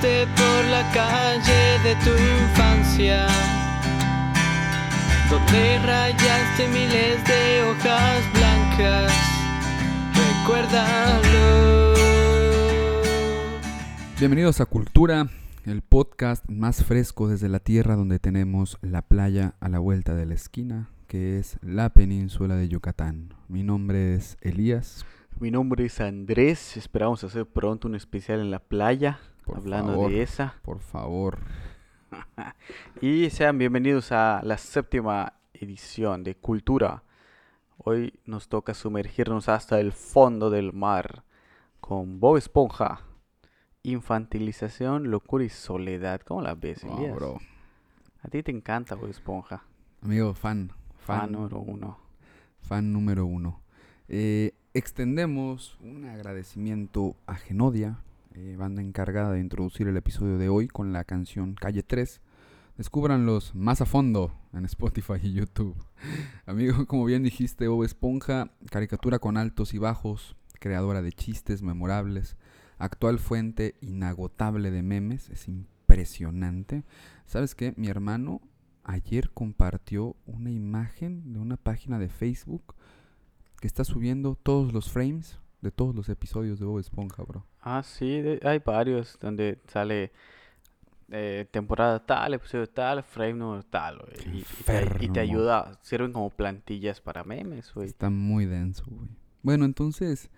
[0.00, 3.26] caminaste por la calle de tu infancia,
[5.30, 9.12] donde rayaste miles de hojas blancas.
[10.42, 11.94] Recuérdalo.
[14.18, 15.28] Bienvenidos a Cultura,
[15.64, 20.26] el podcast más fresco desde la tierra donde tenemos la playa a la vuelta de
[20.26, 23.34] la esquina, que es la península de Yucatán.
[23.48, 25.04] Mi nombre es Elías.
[25.40, 30.10] Mi nombre es Andrés, esperamos hacer pronto un especial en la playa, Por hablando favor,
[30.10, 30.54] de esa.
[30.62, 31.38] Por favor.
[33.00, 37.02] Y sean bienvenidos a la séptima edición de Cultura.
[37.78, 41.22] Hoy nos toca sumergirnos hasta el fondo del mar
[41.80, 43.02] con Bob Esponja.
[43.82, 46.20] Infantilización, locura y soledad.
[46.22, 47.14] ¿Cómo la ves, Wow, Elías?
[47.16, 47.38] bro.
[48.22, 49.62] A ti te encanta Bob Esponja.
[50.02, 50.72] Amigo, fan.
[50.98, 51.98] Fan Fan, número uno.
[52.60, 53.60] fan número uno.
[54.08, 57.98] Eh, extendemos un agradecimiento a Genodia,
[58.34, 62.20] eh, banda encargada de introducir el episodio de hoy con la canción Calle 3.
[62.76, 65.76] Descúbranlos más a fondo en Spotify y YouTube.
[66.46, 72.36] Amigo, como bien dijiste, Bob Esponja, caricatura con altos y bajos, creadora de chistes memorables,
[72.78, 76.84] actual fuente inagotable de memes, es impresionante.
[77.26, 77.74] ¿Sabes qué?
[77.76, 78.40] Mi hermano
[78.84, 82.74] ayer compartió una imagen de una página de Facebook
[83.60, 87.44] que está subiendo todos los frames de todos los episodios de Bob Esponja, bro.
[87.60, 90.12] Ah, sí, de- hay varios donde sale
[91.10, 95.20] eh, temporada tal, episodio tal, frame número tal, Y, y te, y te enfermo.
[95.20, 97.88] ayuda, sirven como plantillas para memes, güey.
[97.88, 99.08] Está muy denso, güey.
[99.42, 100.30] Bueno, entonces,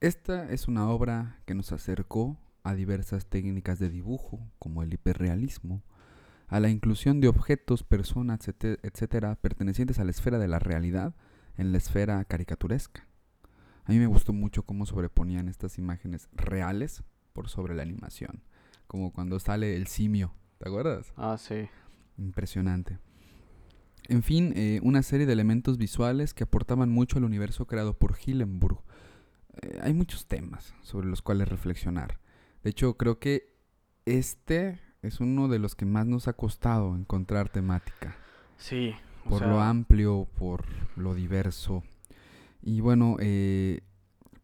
[0.00, 5.82] esta es una obra que nos acercó a diversas técnicas de dibujo, como el hiperrealismo,
[6.48, 11.14] a la inclusión de objetos, personas, etcétera, pertenecientes a la esfera de la realidad
[11.56, 13.06] en la esfera caricaturesca.
[13.88, 18.42] A mí me gustó mucho cómo sobreponían estas imágenes reales por sobre la animación,
[18.86, 21.14] como cuando sale el simio, ¿te acuerdas?
[21.16, 21.70] Ah, sí.
[22.18, 22.98] Impresionante.
[24.04, 28.14] En fin, eh, una serie de elementos visuales que aportaban mucho al universo creado por
[28.18, 28.82] Hillenburg.
[29.62, 32.20] Eh, hay muchos temas sobre los cuales reflexionar.
[32.62, 33.56] De hecho, creo que
[34.04, 38.16] este es uno de los que más nos ha costado encontrar temática.
[38.58, 38.94] Sí.
[39.26, 41.84] Por lo amplio, por lo diverso.
[42.62, 43.80] Y bueno, eh,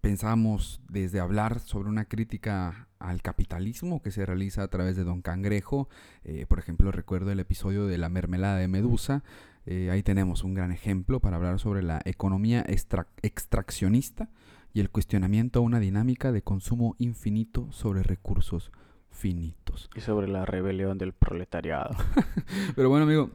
[0.01, 5.21] pensamos desde hablar sobre una crítica al capitalismo que se realiza a través de Don
[5.23, 5.89] Cangrejo.
[6.25, 9.23] eh, por ejemplo, recuerdo el episodio de la mermelada de Medusa.
[9.67, 14.29] eh, ahí tenemos un gran ejemplo para hablar sobre la economía extra- extraccionista
[14.75, 18.73] y el cuestionamiento a una dinámica de consumo infinito sobre recursos
[19.11, 19.89] finitos.
[19.95, 21.97] Y sobre la rebelión del proletariado.
[22.77, 23.31] Pero bueno, amigo,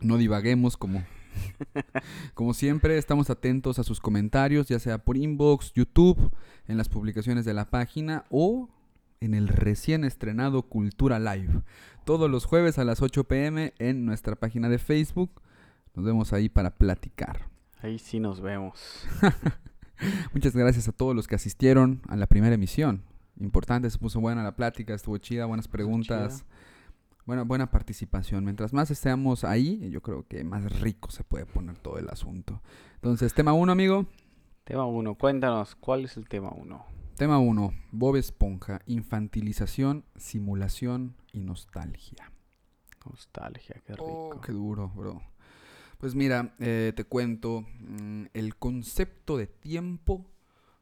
[0.00, 1.02] no divaguemos como,
[2.34, 2.98] como siempre.
[2.98, 6.30] Estamos atentos a sus comentarios, ya sea por inbox, YouTube,
[6.68, 8.68] en las publicaciones de la página o
[9.20, 11.62] en el recién estrenado Cultura Live.
[12.04, 15.30] Todos los jueves a las 8 pm en nuestra página de Facebook.
[15.94, 17.48] Nos vemos ahí para platicar.
[17.80, 19.06] Ahí sí nos vemos.
[20.32, 23.02] Muchas gracias a todos los que asistieron a la primera emisión.
[23.40, 26.44] Importante, se puso buena la plática, estuvo chida, buenas preguntas.
[27.26, 28.44] Buena, buena participación.
[28.44, 32.62] Mientras más estemos ahí, yo creo que más rico se puede poner todo el asunto.
[32.94, 34.06] Entonces, tema 1, amigo.
[34.64, 35.16] Tema 1.
[35.16, 36.86] Cuéntanos, ¿cuál es el tema 1?
[37.16, 37.72] Tema 1.
[37.90, 38.80] Bob Esponja.
[38.86, 42.30] Infantilización, simulación y nostalgia.
[43.04, 44.40] Nostalgia, qué Oh, rico.
[44.42, 45.20] qué duro, bro.
[45.98, 47.64] Pues mira, eh, te cuento.
[47.80, 50.26] mm, el concepto de tiempo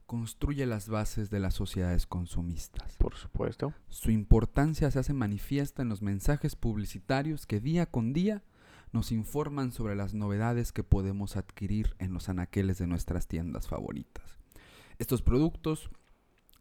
[0.07, 2.97] construye las bases de las sociedades consumistas.
[2.97, 3.73] Por supuesto.
[3.89, 8.43] Su importancia se hace manifiesta en los mensajes publicitarios que día con día
[8.93, 14.39] nos informan sobre las novedades que podemos adquirir en los anaqueles de nuestras tiendas favoritas.
[14.99, 15.91] Estos productos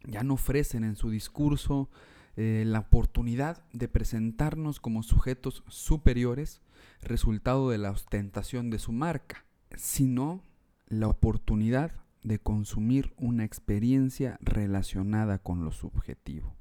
[0.04, 1.90] ya no ofrecen en su discurso
[2.36, 6.60] eh, la oportunidad de presentarnos como sujetos superiores,
[7.02, 9.44] resultado de la ostentación de su marca,
[9.76, 10.42] sino
[10.88, 11.92] la oportunidad
[12.24, 16.56] de consumir una experiencia relacionada con lo subjetivo,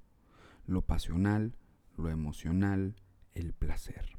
[0.67, 1.55] lo pasional,
[1.97, 2.95] lo emocional,
[3.33, 4.17] el placer.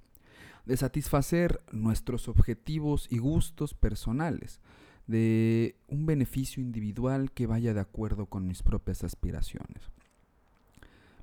[0.65, 4.61] De satisfacer nuestros objetivos y gustos personales,
[5.07, 9.93] de un beneficio individual que vaya de acuerdo con mis propias aspiraciones.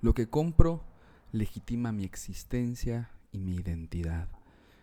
[0.01, 0.83] Lo que compro
[1.31, 4.29] legitima mi existencia y mi identidad.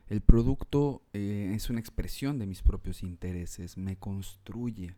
[0.08, 4.96] El producto eh, es una expresión de mis propios intereses, me construye.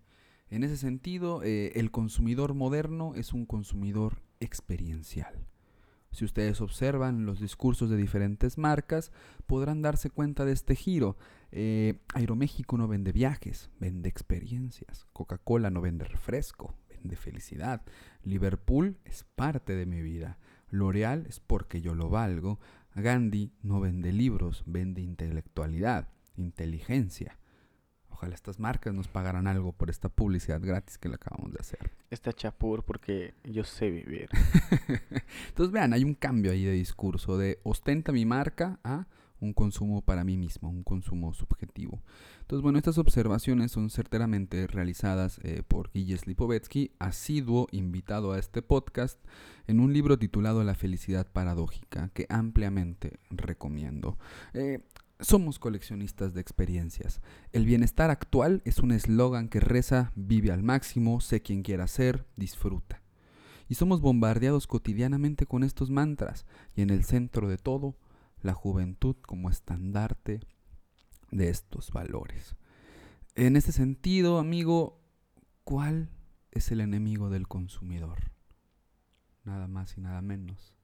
[0.50, 5.46] En ese sentido, eh, el consumidor moderno es un consumidor experiencial.
[6.10, 9.12] Si ustedes observan los discursos de diferentes marcas,
[9.46, 11.16] podrán darse cuenta de este giro.
[11.52, 15.06] Eh, Aeroméxico no vende viajes, vende experiencias.
[15.12, 17.82] Coca-Cola no vende refresco, vende felicidad.
[18.24, 20.38] Liverpool es parte de mi vida.
[20.68, 22.58] L'Oreal es porque yo lo valgo.
[22.96, 27.39] Gandhi no vende libros, vende intelectualidad, inteligencia.
[28.20, 31.90] Ojalá estas marcas nos pagaran algo por esta publicidad gratis que le acabamos de hacer.
[32.10, 34.28] Está chapur porque yo sé vivir.
[35.48, 39.06] Entonces vean, hay un cambio ahí de discurso de ostenta mi marca a
[39.40, 42.02] un consumo para mí mismo, un consumo subjetivo.
[42.40, 48.60] Entonces, bueno, estas observaciones son certeramente realizadas eh, por Guille Slipovetsky, asiduo invitado a este
[48.60, 49.18] podcast,
[49.66, 54.18] en un libro titulado La felicidad paradójica, que ampliamente recomiendo.
[54.52, 54.80] Eh,
[55.20, 57.20] somos coleccionistas de experiencias.
[57.52, 62.26] El bienestar actual es un eslogan que reza, vive al máximo, sé quien quiera ser,
[62.36, 63.02] disfruta.
[63.68, 67.96] Y somos bombardeados cotidianamente con estos mantras, y en el centro de todo,
[68.42, 70.40] la juventud como estandarte
[71.30, 72.56] de estos valores.
[73.34, 75.00] En este sentido, amigo,
[75.64, 76.10] ¿cuál
[76.50, 78.32] es el enemigo del consumidor?
[79.44, 80.74] Nada más y nada menos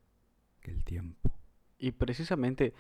[0.61, 1.33] que el tiempo.
[1.79, 2.73] Y precisamente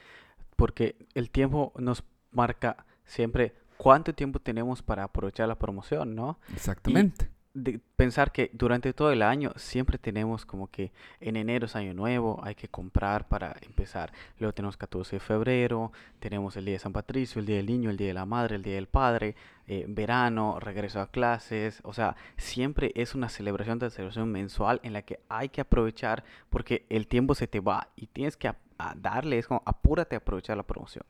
[0.57, 6.39] porque el tiempo nos marca siempre cuánto tiempo tenemos para aprovechar la promoción, ¿no?
[6.55, 11.75] Exactamente de pensar que durante todo el año siempre tenemos como que en enero es
[11.75, 14.13] año nuevo, hay que comprar para empezar.
[14.39, 17.89] Luego tenemos 14 de febrero, tenemos el día de San Patricio, el día del niño,
[17.89, 19.37] el día de la madre, el día del padre,
[19.67, 21.81] eh, verano, regreso a clases.
[21.83, 26.25] O sea, siempre es una celebración de celebración mensual en la que hay que aprovechar
[26.51, 28.49] porque el tiempo se te va y tienes que
[28.97, 31.05] darle, es como apúrate a aprovechar la promoción.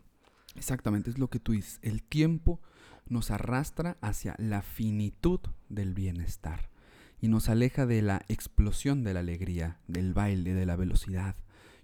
[0.54, 1.78] Exactamente, es lo que tú dices.
[1.82, 2.60] El tiempo
[3.08, 6.70] nos arrastra hacia la finitud del bienestar
[7.20, 11.36] y nos aleja de la explosión de la alegría, del baile, de la velocidad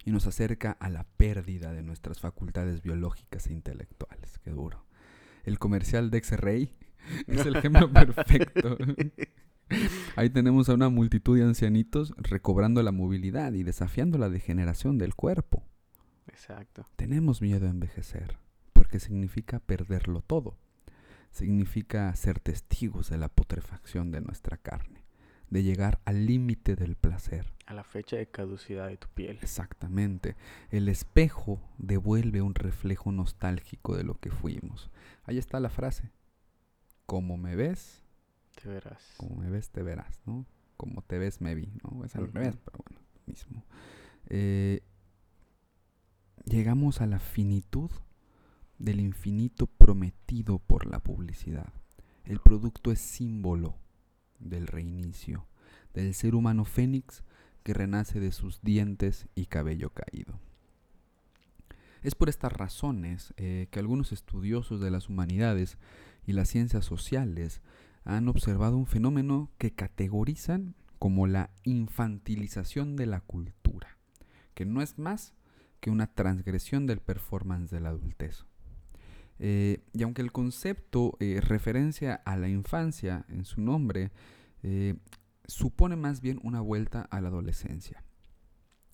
[0.05, 4.39] y nos acerca a la pérdida de nuestras facultades biológicas e intelectuales.
[4.39, 4.85] Qué duro.
[5.45, 6.75] El comercial de X-Ray
[7.27, 8.77] es el ejemplo perfecto.
[10.17, 15.15] Ahí tenemos a una multitud de ancianitos recobrando la movilidad y desafiando la degeneración del
[15.15, 15.65] cuerpo.
[16.33, 16.87] Exacto.
[16.97, 18.39] Tenemos miedo a envejecer
[18.73, 20.59] porque significa perderlo todo
[21.33, 25.05] significa ser testigos de la putrefacción de nuestra carne,
[25.51, 27.53] de llegar al límite del placer.
[27.67, 29.39] A la fecha de caducidad de tu piel.
[29.43, 30.37] Exactamente.
[30.71, 34.91] El espejo devuelve un reflejo nostálgico de lo que fuimos.
[35.25, 36.11] Ahí está la frase.
[37.07, 38.05] Como me ves,
[38.63, 39.15] te verás.
[39.17, 40.47] Como me ves, te verás, ¿no?
[40.77, 42.05] Como te ves, me vi, ¿no?
[42.05, 43.65] Es al revés, pero bueno, mismo.
[44.29, 44.83] Eh,
[46.45, 47.91] llegamos a la finitud
[48.79, 51.73] del infinito prometido por la publicidad.
[52.25, 53.77] El producto es símbolo
[54.39, 55.47] del reinicio,
[55.95, 57.23] del ser humano fénix
[57.63, 60.41] que renace de sus dientes y cabello caído.
[62.03, 65.79] Es por estas razones eh, que algunos estudiosos de las humanidades
[66.27, 67.63] y las ciencias sociales
[68.05, 73.99] han observado un fenómeno que categorizan como la infantilización de la cultura,
[74.55, 75.35] que no es más
[75.83, 78.47] que una transgresión del performance de la adultez.
[79.41, 84.13] Eh, y aunque el concepto eh, referencia a la infancia en su nombre,
[84.63, 84.95] eh,
[85.45, 88.05] supone más bien una vuelta a la adolescencia.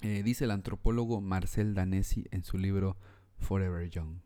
[0.00, 2.96] dice el antropólogo Marcel Danesi en su libro
[3.36, 4.20] Forever Young.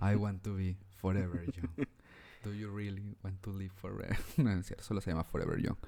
[0.00, 1.86] I want to be forever young.
[2.44, 4.16] Do you really want to live forever?
[4.78, 5.78] solo se llama Forever Young.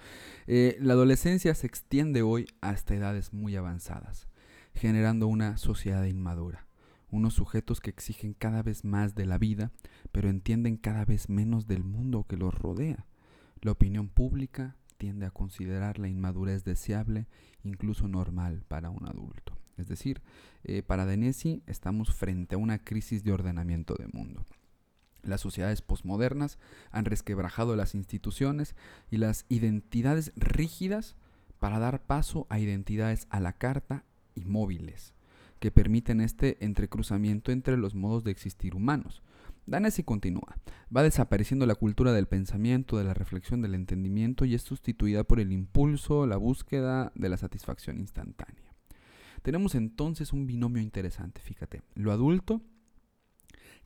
[0.46, 4.26] la adolescencia se extiende hoy hasta edades muy avanzadas,
[4.78, 6.68] generando una sociedad inmadura
[7.10, 9.72] unos sujetos que exigen cada vez más de la vida,
[10.12, 13.06] pero entienden cada vez menos del mundo que los rodea.
[13.60, 17.26] La opinión pública tiende a considerar la inmadurez deseable,
[17.62, 19.58] incluso normal para un adulto.
[19.76, 20.22] Es decir,
[20.64, 24.44] eh, para Denesi estamos frente a una crisis de ordenamiento de mundo.
[25.22, 26.58] Las sociedades posmodernas
[26.90, 28.74] han resquebrajado las instituciones
[29.10, 31.16] y las identidades rígidas
[31.58, 34.04] para dar paso a identidades a la carta
[34.38, 35.14] y móviles
[35.58, 39.22] que permiten este entrecruzamiento entre los modos de existir humanos.
[39.66, 40.56] Danesi continúa.
[40.94, 45.40] Va desapareciendo la cultura del pensamiento, de la reflexión, del entendimiento y es sustituida por
[45.40, 48.74] el impulso, la búsqueda de la satisfacción instantánea.
[49.42, 51.82] Tenemos entonces un binomio interesante, fíjate.
[51.94, 52.62] Lo adulto,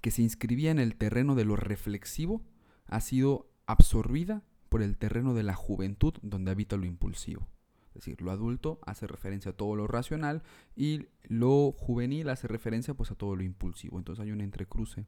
[0.00, 2.42] que se inscribía en el terreno de lo reflexivo,
[2.86, 7.48] ha sido absorbida por el terreno de la juventud donde habita lo impulsivo.
[7.94, 10.42] Es decir, lo adulto hace referencia a todo lo racional
[10.74, 13.98] y lo juvenil hace referencia pues a todo lo impulsivo.
[13.98, 15.04] Entonces hay un entrecruce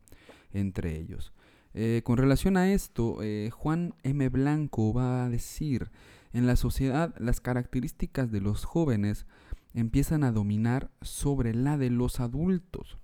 [0.53, 1.33] entre ellos.
[1.73, 4.29] Eh, con relación a esto, eh, Juan M.
[4.29, 5.91] Blanco va a decir,
[6.33, 9.27] en la sociedad las características de los jóvenes
[9.73, 12.99] empiezan a dominar sobre la de los adultos.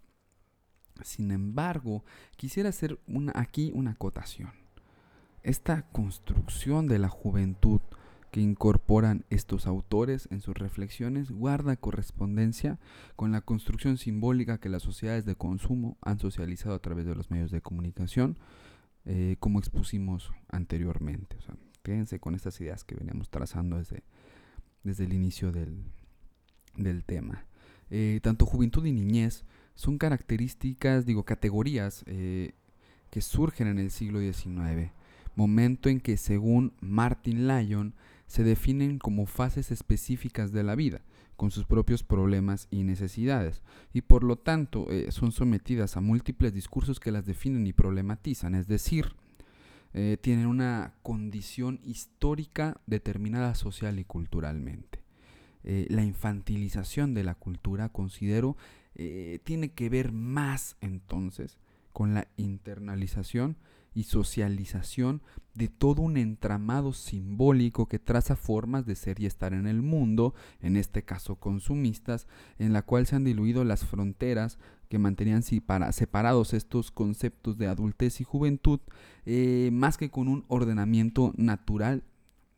[1.02, 2.04] Sin embargo,
[2.36, 4.52] quisiera hacer una, aquí una acotación.
[5.42, 7.80] Esta construcción de la juventud
[8.30, 12.78] que incorporan estos autores en sus reflexiones guarda correspondencia
[13.16, 17.30] con la construcción simbólica que las sociedades de consumo han socializado a través de los
[17.30, 18.38] medios de comunicación,
[19.04, 21.36] eh, como expusimos anteriormente.
[21.36, 24.04] O quédense con estas ideas que veníamos trazando desde,
[24.84, 25.82] desde el inicio del,
[26.76, 27.46] del tema.
[27.90, 29.44] Eh, tanto juventud y niñez
[29.74, 32.52] son características, digo, categorías eh,
[33.10, 34.92] que surgen en el siglo XIX,
[35.34, 37.94] momento en que, según Martin Lyon,
[38.30, 41.00] se definen como fases específicas de la vida,
[41.34, 43.60] con sus propios problemas y necesidades,
[43.92, 48.54] y por lo tanto eh, son sometidas a múltiples discursos que las definen y problematizan,
[48.54, 49.16] es decir,
[49.94, 55.00] eh, tienen una condición histórica determinada social y culturalmente.
[55.64, 58.56] Eh, la infantilización de la cultura, considero,
[59.44, 61.56] tiene que ver más entonces
[61.92, 63.56] con la internalización
[63.94, 65.22] y socialización
[65.54, 70.34] de todo un entramado simbólico que traza formas de ser y estar en el mundo,
[70.60, 72.26] en este caso consumistas,
[72.58, 78.20] en la cual se han diluido las fronteras que mantenían separados estos conceptos de adultez
[78.20, 78.80] y juventud,
[79.26, 82.02] eh, más que con un ordenamiento natural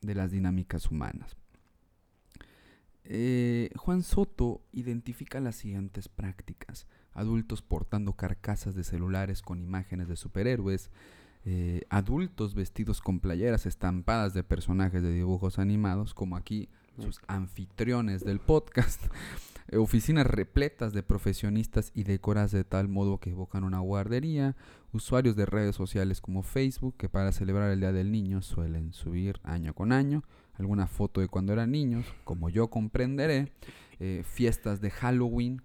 [0.00, 1.36] de las dinámicas humanas.
[3.04, 6.86] Eh, Juan Soto identifica las siguientes prácticas.
[7.12, 10.90] Adultos portando carcasas de celulares con imágenes de superhéroes,
[11.44, 16.68] eh, adultos vestidos con playeras estampadas de personajes de dibujos animados, como aquí
[16.98, 19.02] sus anfitriones del podcast,
[19.76, 24.56] oficinas repletas de profesionistas y decoras de tal modo que evocan una guardería,
[24.92, 29.40] usuarios de redes sociales como Facebook, que para celebrar el Día del Niño suelen subir
[29.42, 30.22] año con año
[30.54, 33.52] alguna foto de cuando eran niños, como yo comprenderé,
[34.00, 35.62] eh, fiestas de Halloween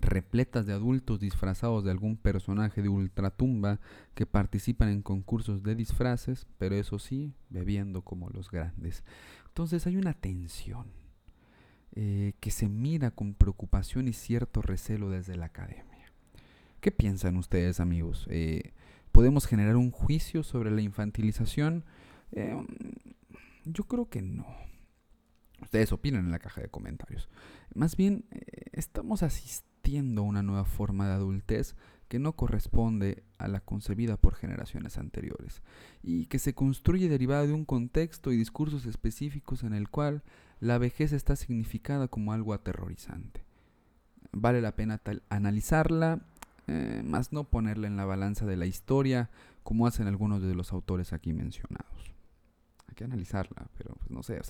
[0.00, 3.80] repletas de adultos disfrazados de algún personaje de ultratumba
[4.14, 9.04] que participan en concursos de disfraces, pero eso sí, bebiendo como los grandes.
[9.46, 10.86] Entonces hay una tensión
[11.92, 16.12] eh, que se mira con preocupación y cierto recelo desde la academia.
[16.80, 18.26] ¿Qué piensan ustedes amigos?
[18.30, 18.72] Eh,
[19.12, 21.84] ¿Podemos generar un juicio sobre la infantilización?
[22.32, 22.56] Eh,
[23.64, 24.46] yo creo que no.
[25.60, 27.28] Ustedes opinan en la caja de comentarios.
[27.74, 28.24] Más bien,
[28.72, 29.69] estamos asistiendo
[30.18, 31.74] una nueva forma de adultez
[32.08, 35.62] que no corresponde a la concebida por generaciones anteriores
[36.02, 40.22] y que se construye derivada de un contexto y discursos específicos en el cual
[40.60, 43.44] la vejez está significada como algo aterrorizante.
[44.32, 46.20] Vale la pena analizarla,
[46.66, 49.30] eh, más no ponerla en la balanza de la historia
[49.62, 52.14] como hacen algunos de los autores aquí mencionados.
[52.88, 54.40] Hay que analizarla, pero pues, no sé,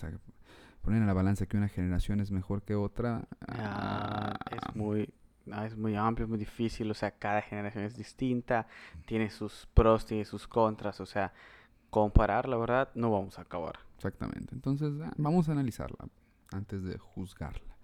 [0.81, 3.27] poner en la balanza que una generación es mejor que otra.
[3.47, 4.71] Ah, es ah,
[5.65, 8.67] es muy amplio, muy difícil, o sea, cada generación es distinta,
[9.05, 11.33] tiene sus pros, tiene sus contras, o sea,
[11.89, 13.79] comparar, la verdad, no vamos a acabar.
[13.97, 16.07] Exactamente, entonces ah, vamos a analizarla
[16.51, 17.75] antes de juzgarla.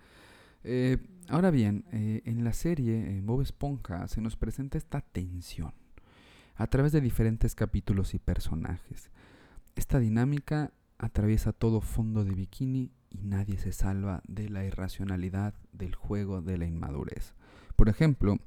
[0.63, 0.97] Eh,
[1.29, 5.73] ahora bien, eh, en la serie, en Bob Esponja, se nos presenta esta tensión
[6.55, 9.11] a través de diferentes capítulos y personajes.
[9.75, 15.95] Esta dinámica atraviesa todo fondo de bikini y nadie se salva de la irracionalidad del
[15.95, 17.33] juego de la inmadurez.
[17.77, 18.39] Por ejemplo,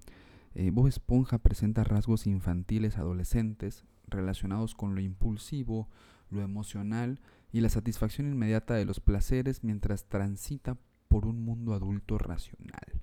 [0.54, 5.88] eh, Bob Esponja presenta rasgos infantiles adolescentes relacionados con lo impulsivo,
[6.30, 7.20] lo emocional
[7.52, 10.76] y la satisfacción inmediata de los placeres mientras transita
[11.08, 13.00] por un mundo adulto racional.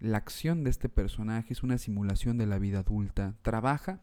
[0.00, 3.34] La acción de este personaje es una simulación de la vida adulta.
[3.42, 4.00] Trabaja,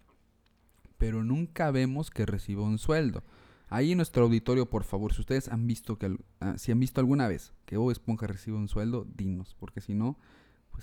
[0.99, 3.23] pero nunca vemos que reciba un sueldo.
[3.69, 7.01] Ahí en nuestro auditorio, por favor, si ustedes han visto que ah, si han visto
[7.01, 10.17] alguna vez que Bob Esponja recibe un sueldo, dinos, porque si no,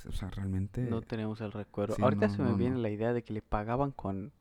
[0.02, 0.82] pues, o sea, realmente...
[0.82, 1.96] No tenemos el recuerdo.
[2.02, 4.32] Ahorita se me viene la idea de que le pagaban con,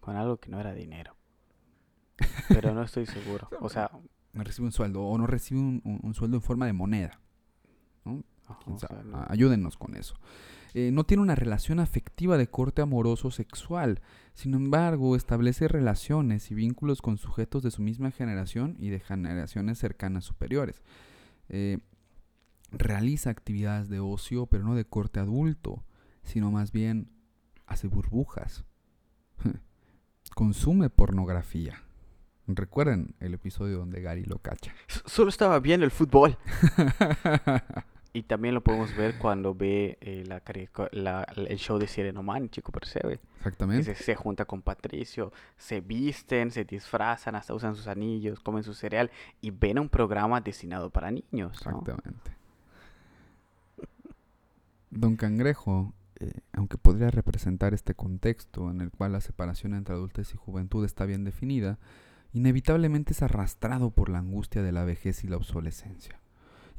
[0.00, 1.16] con algo que no era dinero.
[2.48, 3.48] Pero no estoy seguro.
[3.60, 3.90] o sea...
[4.34, 7.18] No recibe un sueldo o no recibe un, sueldo en forma de moneda.
[9.28, 10.16] ayúdennos con eso.
[10.74, 14.02] Eh, no tiene una relación afectiva de corte amoroso sexual.
[14.34, 19.78] Sin embargo, establece relaciones y vínculos con sujetos de su misma generación y de generaciones
[19.78, 20.82] cercanas superiores.
[21.48, 21.78] Eh,
[22.70, 25.84] realiza actividades de ocio, pero no de corte adulto,
[26.22, 27.10] sino más bien
[27.66, 28.64] hace burbujas.
[30.34, 31.82] Consume pornografía.
[32.46, 34.74] Recuerden el episodio donde Gary lo cacha.
[34.86, 36.38] Solo estaba viendo el fútbol.
[38.14, 42.72] y también lo podemos ver cuando ve eh, la, el show de Sireno Man, Chico
[42.72, 43.20] Percebe.
[43.36, 43.94] Exactamente.
[43.94, 48.72] Se, se, junta con Patricio, se visten, se disfrazan, hasta usan sus anillos, comen su
[48.72, 49.10] cereal
[49.42, 51.58] y ven un programa destinado para niños.
[51.58, 52.37] Exactamente.
[54.90, 60.32] Don Cangrejo, eh, aunque podría representar este contexto en el cual la separación entre adultez
[60.34, 61.78] y juventud está bien definida,
[62.32, 66.20] inevitablemente es arrastrado por la angustia de la vejez y la obsolescencia.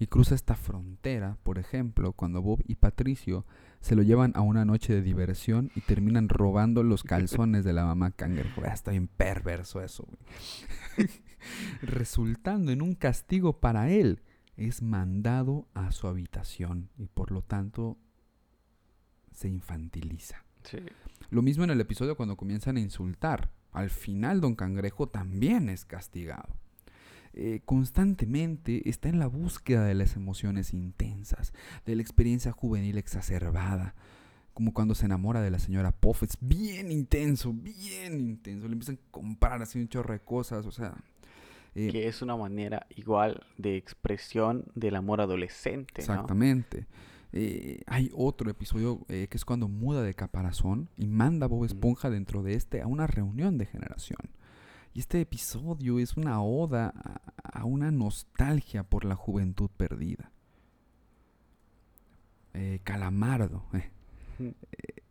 [0.02, 3.46] Y cruza esta frontera, por ejemplo, cuando Bob y Patricio
[3.82, 7.86] se lo llevan a una noche de diversión y terminan robando los calzones de la
[7.86, 8.64] mamá cangrejo.
[8.64, 11.10] Está bien perverso eso, güey.
[11.82, 14.22] Resultando en un castigo para él,
[14.60, 17.98] es mandado a su habitación y por lo tanto
[19.32, 20.44] se infantiliza.
[20.64, 20.80] Sí.
[21.30, 23.52] Lo mismo en el episodio cuando comienzan a insultar.
[23.72, 26.56] Al final Don Cangrejo también es castigado.
[27.34, 31.54] Eh, constantemente está en la búsqueda de las emociones intensas,
[31.86, 33.96] de la experiencia juvenil exacerbada,
[34.54, 38.96] como cuando se enamora de la señora Puff, es bien intenso, bien intenso, le empiezan
[38.96, 40.96] a comprar así un chorro de cosas, o sea...
[41.88, 46.14] eh, Que es una manera igual de expresión del amor adolescente, ¿no?
[46.14, 46.88] Exactamente.
[47.32, 51.66] Eh, hay otro episodio eh, que es cuando muda de caparazón y manda a Bob
[51.66, 54.20] Esponja dentro de este a una reunión de generación.
[54.94, 60.32] Y este episodio es una oda a, a una nostalgia por la juventud perdida.
[62.54, 63.64] Eh, Calamardo.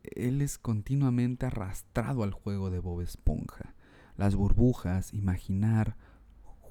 [0.02, 3.74] él es continuamente arrastrado al juego de Bob Esponja.
[4.16, 5.96] Las burbujas, imaginar,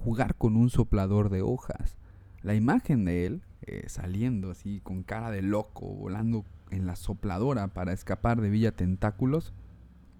[0.07, 1.97] jugar con un soplador de hojas.
[2.41, 7.67] La imagen de él eh, saliendo así con cara de loco, volando en la sopladora
[7.73, 9.53] para escapar de Villa Tentáculos,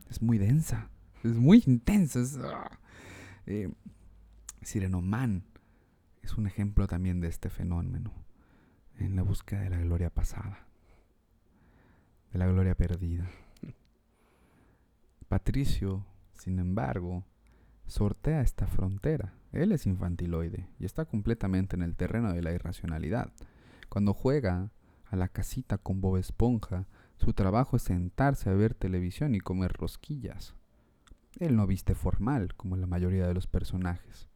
[0.10, 0.90] es muy densa,
[1.24, 2.20] es muy intensa.
[2.20, 2.82] Es, ah.
[3.46, 3.72] Eh,
[4.62, 5.46] Sirenoman
[6.22, 8.12] es un ejemplo también de este fenómeno,
[9.00, 10.68] en la búsqueda de la gloria pasada,
[12.34, 13.30] de la gloria perdida.
[15.30, 17.24] Patricio, sin embargo,
[17.88, 19.34] sortea esta frontera.
[19.52, 23.32] Él es infantiloide y está completamente en el terreno de la irracionalidad.
[23.90, 24.72] Cuando juega
[25.06, 26.86] a la casita con Bob Esponja,
[27.18, 30.54] su trabajo es sentarse a ver televisión y comer rosquillas.
[31.40, 34.28] Él no viste formal, como la mayoría de los personajes.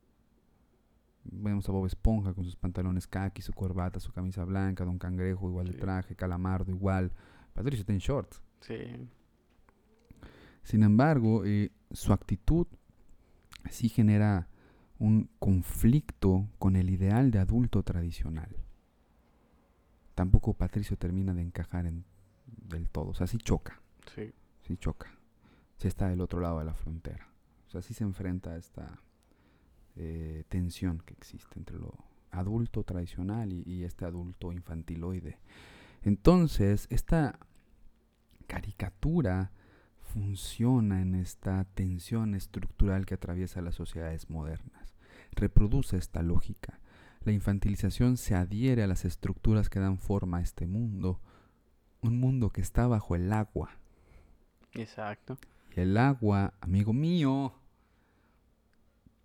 [1.24, 5.50] Vemos a Bob Esponja con sus pantalones khaki, su corbata, su camisa blanca, Don Cangrejo
[5.50, 7.12] igual de traje, Calamardo igual.
[7.54, 8.42] Patricio está en shorts.
[8.62, 9.10] Sí.
[10.64, 12.68] Sin embargo, eh, su actitud
[13.70, 14.48] sí genera
[15.00, 18.56] un conflicto con el ideal de adulto tradicional.
[20.16, 22.06] Tampoco Patricio termina de encajar en,
[22.46, 23.08] del todo.
[23.10, 23.82] O sea, sí choca,
[24.14, 24.32] Sí.
[24.62, 25.08] sí choca.
[25.78, 27.28] Sí está del otro lado de la frontera.
[27.68, 29.00] O sea, sí se enfrenta a esta
[29.96, 31.94] eh, tensión que existe entre lo
[32.30, 35.40] adulto tradicional y, y este adulto infantiloide.
[36.04, 37.40] Entonces, esta
[38.48, 39.52] caricatura
[40.14, 44.96] funciona en esta tensión estructural que atraviesa las sociedades modernas.
[45.32, 46.80] Reproduce esta lógica.
[47.24, 51.22] La infantilización se adhiere a las estructuras que dan forma a este mundo,
[52.02, 53.78] un mundo que está bajo el agua.
[54.74, 55.38] Exacto.
[55.76, 57.54] Y el agua, amigo mío,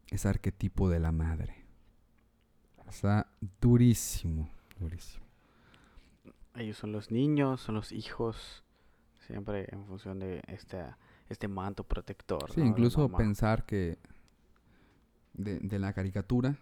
[0.09, 1.66] es arquetipo de la madre.
[2.88, 5.27] Está durísimo, durísimo.
[6.55, 8.64] Ellos son los niños, son los hijos,
[9.26, 10.84] siempre en función de este,
[11.28, 12.50] este manto protector.
[12.52, 13.98] Sí, incluso pensar que
[15.34, 16.56] de, de la caricatura,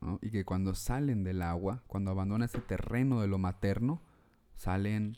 [0.00, 0.18] ¿no?
[0.22, 4.00] y que cuando salen del agua, cuando abandonan ese terreno de lo materno,
[4.54, 5.16] salen,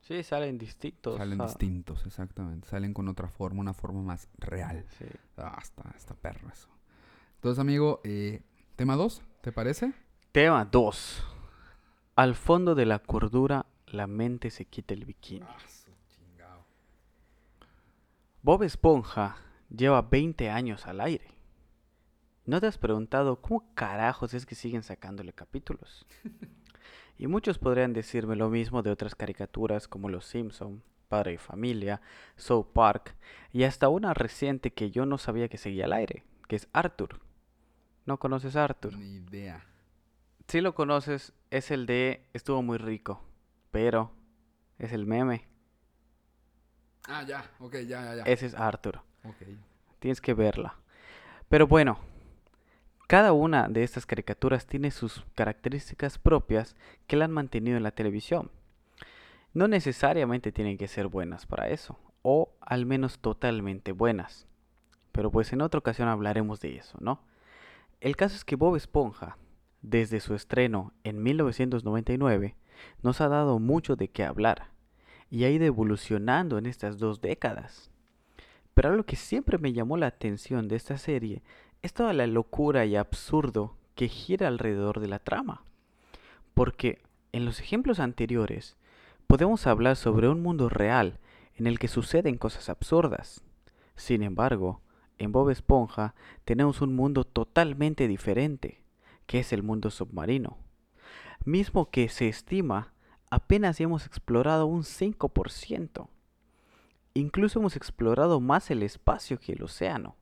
[0.00, 1.16] Sí, salen distintos.
[1.16, 2.68] salen ah, distintos, exactamente.
[2.68, 4.84] Salen con otra forma, una forma más real.
[4.98, 5.04] sí.
[5.36, 6.68] Ah, está, está perro eso.
[7.36, 8.42] Entonces, amigo, eh,
[8.76, 9.92] tema 2, ¿te parece?
[10.32, 11.24] Tema 2.
[12.16, 15.46] Al fondo de la cordura, la mente se quita el bikini.
[18.42, 19.36] Bob Esponja
[19.70, 21.26] lleva 20 años al aire.
[22.44, 26.06] ¿No te has preguntado cómo carajos es que siguen sacándole capítulos?
[27.18, 32.00] y muchos podrían decirme lo mismo de otras caricaturas como Los Simpson, Padre y Familia,
[32.36, 33.14] South Park
[33.52, 37.20] y hasta una reciente que yo no sabía que seguía al aire, que es Arthur.
[38.06, 38.96] ¿No conoces a Arthur?
[38.96, 39.64] Ni idea.
[40.48, 43.22] Si lo conoces, es el de estuvo muy rico,
[43.72, 44.12] pero
[44.78, 45.48] es el meme.
[47.08, 48.22] Ah, ya, ok, ya, ya, ya.
[48.22, 49.00] Ese es Arthur.
[49.24, 49.42] Ok.
[49.98, 50.76] Tienes que verla.
[51.48, 51.98] Pero bueno,
[53.08, 57.90] cada una de estas caricaturas tiene sus características propias que la han mantenido en la
[57.90, 58.50] televisión.
[59.52, 64.46] No necesariamente tienen que ser buenas para eso, o al menos totalmente buenas.
[65.12, 67.20] Pero pues en otra ocasión hablaremos de eso, ¿no?
[68.00, 69.36] El caso es que Bob Esponja,
[69.82, 72.56] desde su estreno en 1999,
[73.02, 74.68] nos ha dado mucho de qué hablar
[75.30, 77.90] y ha ido evolucionando en estas dos décadas.
[78.74, 81.42] Pero algo que siempre me llamó la atención de esta serie
[81.82, 85.62] es toda la locura y absurdo que gira alrededor de la trama.
[86.54, 88.76] Porque en los ejemplos anteriores
[89.26, 91.18] podemos hablar sobre un mundo real
[91.54, 93.42] en el que suceden cosas absurdas.
[93.96, 94.80] Sin embargo,
[95.18, 96.14] en Bob Esponja
[96.44, 98.82] tenemos un mundo totalmente diferente,
[99.26, 100.58] que es el mundo submarino.
[101.44, 102.92] Mismo que se estima
[103.30, 106.08] apenas hemos explorado un 5%.
[107.14, 110.16] Incluso hemos explorado más el espacio que el océano.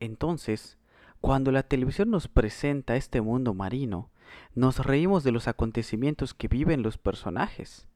[0.00, 0.78] Entonces,
[1.20, 4.10] cuando la televisión nos presenta este mundo marino,
[4.54, 7.86] nos reímos de los acontecimientos que viven los personajes.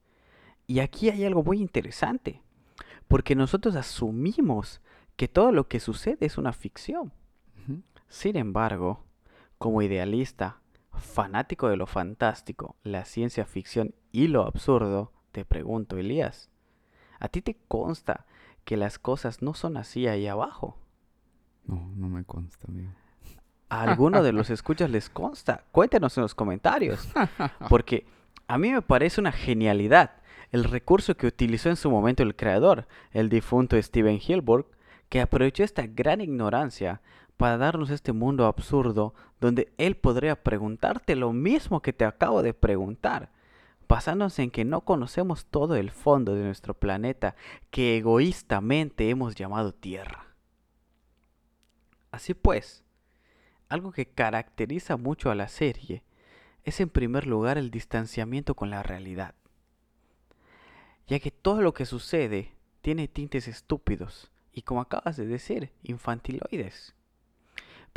[0.66, 2.42] Y aquí hay algo muy interesante,
[3.08, 4.80] porque nosotros asumimos
[5.16, 7.12] que todo lo que sucede es una ficción.
[8.08, 9.04] Sin embargo,
[9.58, 10.60] como idealista,
[10.98, 16.50] fanático de lo fantástico, la ciencia ficción y lo absurdo, te pregunto, Elías,
[17.18, 18.26] ¿a ti te consta
[18.64, 20.78] que las cosas no son así ahí abajo?
[21.64, 22.92] No, no me consta, amigo.
[23.70, 25.64] ¿A alguno de los escuchas les consta?
[25.72, 27.08] Cuéntenos en los comentarios.
[27.68, 28.06] Porque
[28.46, 30.12] a mí me parece una genialidad
[30.50, 34.66] el recurso que utilizó en su momento el creador, el difunto Steven Hilburg,
[35.08, 37.00] que aprovechó esta gran ignorancia
[37.38, 42.52] para darnos este mundo absurdo donde él podría preguntarte lo mismo que te acabo de
[42.52, 43.30] preguntar,
[43.88, 47.36] basándose en que no conocemos todo el fondo de nuestro planeta
[47.70, 50.26] que egoístamente hemos llamado Tierra.
[52.10, 52.84] Así pues,
[53.68, 56.02] algo que caracteriza mucho a la serie
[56.64, 59.36] es en primer lugar el distanciamiento con la realidad,
[61.06, 66.97] ya que todo lo que sucede tiene tintes estúpidos y como acabas de decir, infantiloides,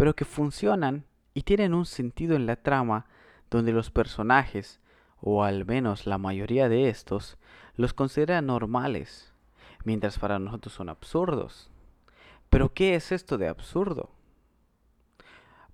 [0.01, 3.05] pero que funcionan y tienen un sentido en la trama
[3.51, 4.81] donde los personajes,
[5.19, 7.37] o al menos la mayoría de estos,
[7.75, 9.31] los consideran normales,
[9.83, 11.69] mientras para nosotros son absurdos.
[12.49, 14.09] Pero ¿qué es esto de absurdo?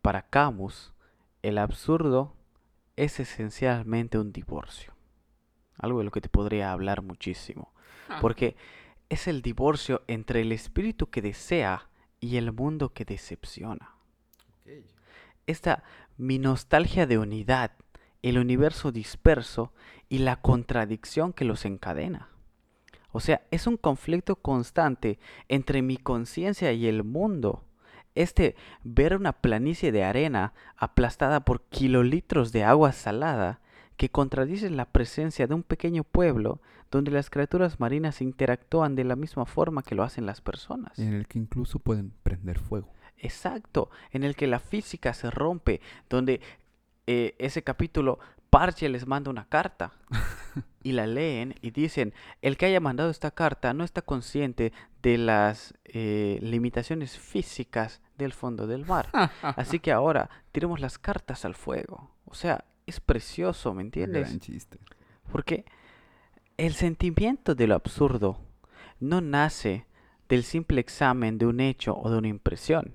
[0.02, 0.94] Para Camus,
[1.42, 2.34] el absurdo
[2.98, 4.94] es esencialmente un divorcio.
[5.78, 7.72] Algo de lo que te podría hablar muchísimo.
[8.10, 8.18] Ah.
[8.20, 8.58] Porque
[9.08, 11.88] es el divorcio entre el espíritu que desea
[12.20, 13.97] y el mundo que decepciona.
[15.46, 15.84] Esta
[16.18, 17.72] mi nostalgia de unidad,
[18.22, 19.72] el universo disperso
[20.10, 22.30] y la contradicción que los encadena.
[23.12, 27.64] O sea, es un conflicto constante entre mi conciencia y el mundo
[28.18, 33.62] este ver una planicie de arena aplastada por kilolitros de agua salada
[33.96, 36.60] que contradice la presencia de un pequeño pueblo
[36.92, 40.98] donde las criaturas marinas interactúan de la misma forma que lo hacen las personas.
[41.00, 42.90] En el que incluso pueden prender fuego.
[43.20, 46.42] Exacto, en el que la física se rompe, donde
[47.08, 49.94] eh, ese capítulo Parche les manda una carta
[50.84, 55.18] y la leen y dicen, el que haya mandado esta carta no está consciente de
[55.18, 59.10] las eh, limitaciones físicas del fondo del mar.
[59.42, 62.12] Así que ahora tiremos las cartas al fuego.
[62.26, 64.28] O sea, es precioso, ¿me entiendes?
[64.28, 64.80] Gran chiste.
[65.32, 65.66] Porque
[66.56, 68.40] el sentimiento de lo absurdo
[69.00, 69.86] no nace
[70.30, 72.94] del simple examen de un hecho o de una impresión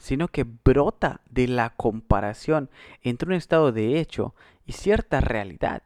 [0.00, 2.70] sino que brota de la comparación
[3.02, 4.34] entre un estado de hecho
[4.64, 5.82] y cierta realidad,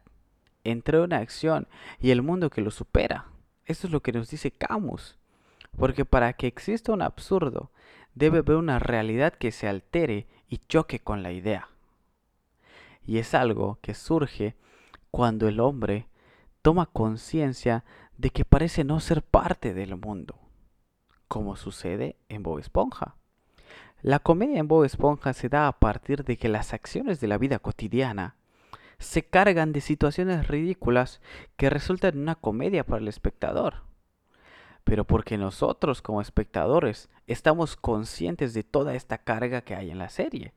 [0.63, 1.67] entre una acción
[1.99, 3.25] y el mundo que lo supera.
[3.65, 5.17] Eso es lo que nos dice Camus.
[5.77, 7.71] Porque para que exista un absurdo,
[8.13, 11.67] debe haber una realidad que se altere y choque con la idea.
[13.05, 14.55] Y es algo que surge
[15.11, 16.07] cuando el hombre
[16.61, 17.83] toma conciencia
[18.17, 20.39] de que parece no ser parte del mundo,
[21.27, 23.17] como sucede en Bob Esponja.
[24.05, 27.39] La comedia en Bob Esponja se da a partir de que las acciones de la
[27.39, 28.35] vida cotidiana
[28.99, 31.21] se cargan de situaciones ridículas
[31.57, 33.77] que resultan en una comedia para el espectador.
[34.83, 40.09] Pero porque nosotros como espectadores estamos conscientes de toda esta carga que hay en la
[40.09, 40.53] serie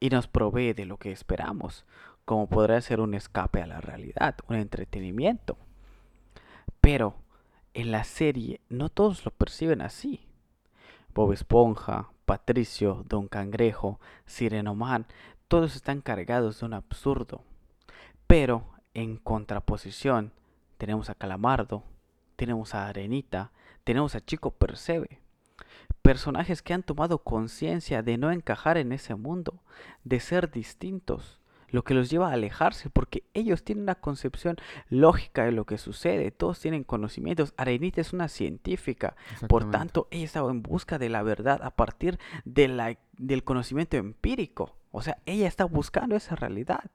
[0.00, 1.84] y nos provee de lo que esperamos,
[2.24, 5.58] como podrá ser un escape a la realidad, un entretenimiento.
[6.80, 7.16] Pero
[7.74, 10.26] en la serie no todos lo perciben así.
[11.12, 15.06] Bob Esponja, Patricio, Don Cangrejo, Sirenoman,
[15.48, 17.42] todos están cargados de un absurdo.
[18.26, 20.34] Pero en contraposición
[20.76, 21.84] tenemos a Calamardo,
[22.36, 23.50] tenemos a Arenita,
[23.82, 25.22] tenemos a Chico Percebe.
[26.02, 29.62] Personajes que han tomado conciencia de no encajar en ese mundo,
[30.04, 31.37] de ser distintos,
[31.70, 34.56] lo que los lleva a alejarse porque ellos tienen una concepción
[34.88, 37.54] lógica de lo que sucede, todos tienen conocimientos.
[37.56, 39.16] Arenita es una científica,
[39.48, 43.96] por tanto, ella estaba en busca de la verdad a partir de la, del conocimiento
[43.96, 44.76] empírico.
[44.90, 46.90] O sea, ella está buscando esa realidad.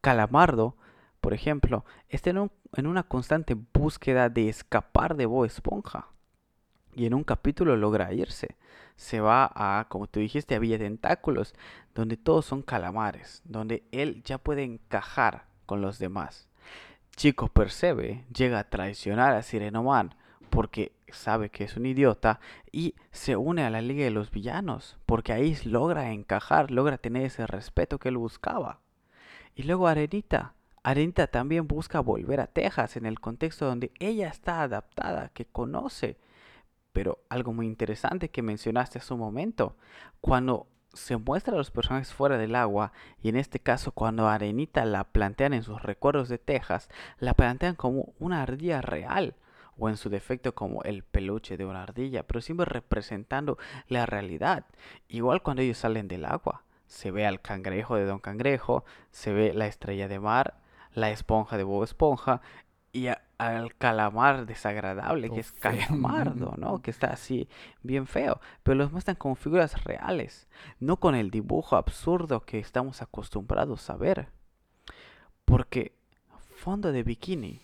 [0.00, 0.76] Calamardo,
[1.20, 6.13] por ejemplo, está en, en una constante búsqueda de escapar de Bo Esponja.
[6.94, 8.56] Y en un capítulo logra irse
[8.96, 11.54] se va a, como tú dijiste, a Villa Tentáculos,
[11.94, 16.48] donde todos son calamares, donde él ya puede encajar con los demás.
[17.16, 20.14] Chico Percebe llega a traicionar a Sirenoman
[20.50, 22.40] porque sabe que es un idiota
[22.72, 27.24] y se une a la Liga de los Villanos, porque ahí logra encajar, logra tener
[27.24, 28.80] ese respeto que él buscaba.
[29.54, 30.54] Y luego Arenita.
[30.82, 36.18] Arenita también busca volver a Texas en el contexto donde ella está adaptada, que conoce.
[36.94, 39.76] Pero algo muy interesante que mencionaste hace un momento,
[40.22, 44.84] cuando se muestra a los personajes fuera del agua, y en este caso cuando Arenita
[44.86, 49.34] la plantean en sus recuerdos de Texas, la plantean como una ardilla real,
[49.76, 54.64] o en su defecto como el peluche de una ardilla, pero siempre representando la realidad.
[55.08, 59.52] Igual cuando ellos salen del agua, se ve al cangrejo de Don Cangrejo, se ve
[59.52, 60.60] la estrella de mar,
[60.92, 62.40] la esponja de Bob Esponja
[62.94, 66.80] y al calamar desagradable que es Calamardo, ¿no?
[66.80, 67.48] Que está así
[67.82, 70.46] bien feo, pero los muestran como figuras reales,
[70.78, 74.28] no con el dibujo absurdo que estamos acostumbrados a ver.
[75.44, 75.92] Porque
[76.56, 77.60] Fondo de Bikini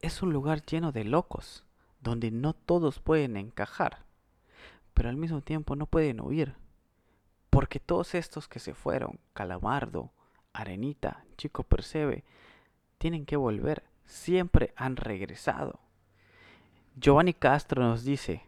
[0.00, 1.66] es un lugar lleno de locos,
[2.00, 3.98] donde no todos pueden encajar,
[4.94, 6.54] pero al mismo tiempo no pueden huir.
[7.50, 10.12] Porque todos estos que se fueron, Calamardo,
[10.54, 12.24] Arenita, Chico Percebe,
[12.96, 15.80] tienen que volver, siempre han regresado.
[16.96, 18.42] Giovanni Castro nos dice,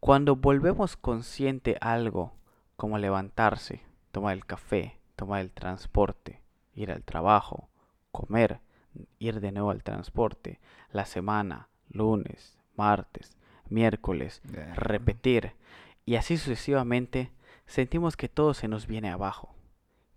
[0.00, 2.32] cuando volvemos consciente algo,
[2.76, 6.40] como levantarse, tomar el café, tomar el transporte,
[6.74, 7.68] ir al trabajo,
[8.10, 8.60] comer,
[9.18, 10.58] ir de nuevo al transporte,
[10.90, 13.36] la semana, lunes, martes,
[13.68, 14.40] miércoles,
[14.74, 15.52] repetir,
[16.06, 17.30] y así sucesivamente,
[17.66, 19.54] sentimos que todo se nos viene abajo,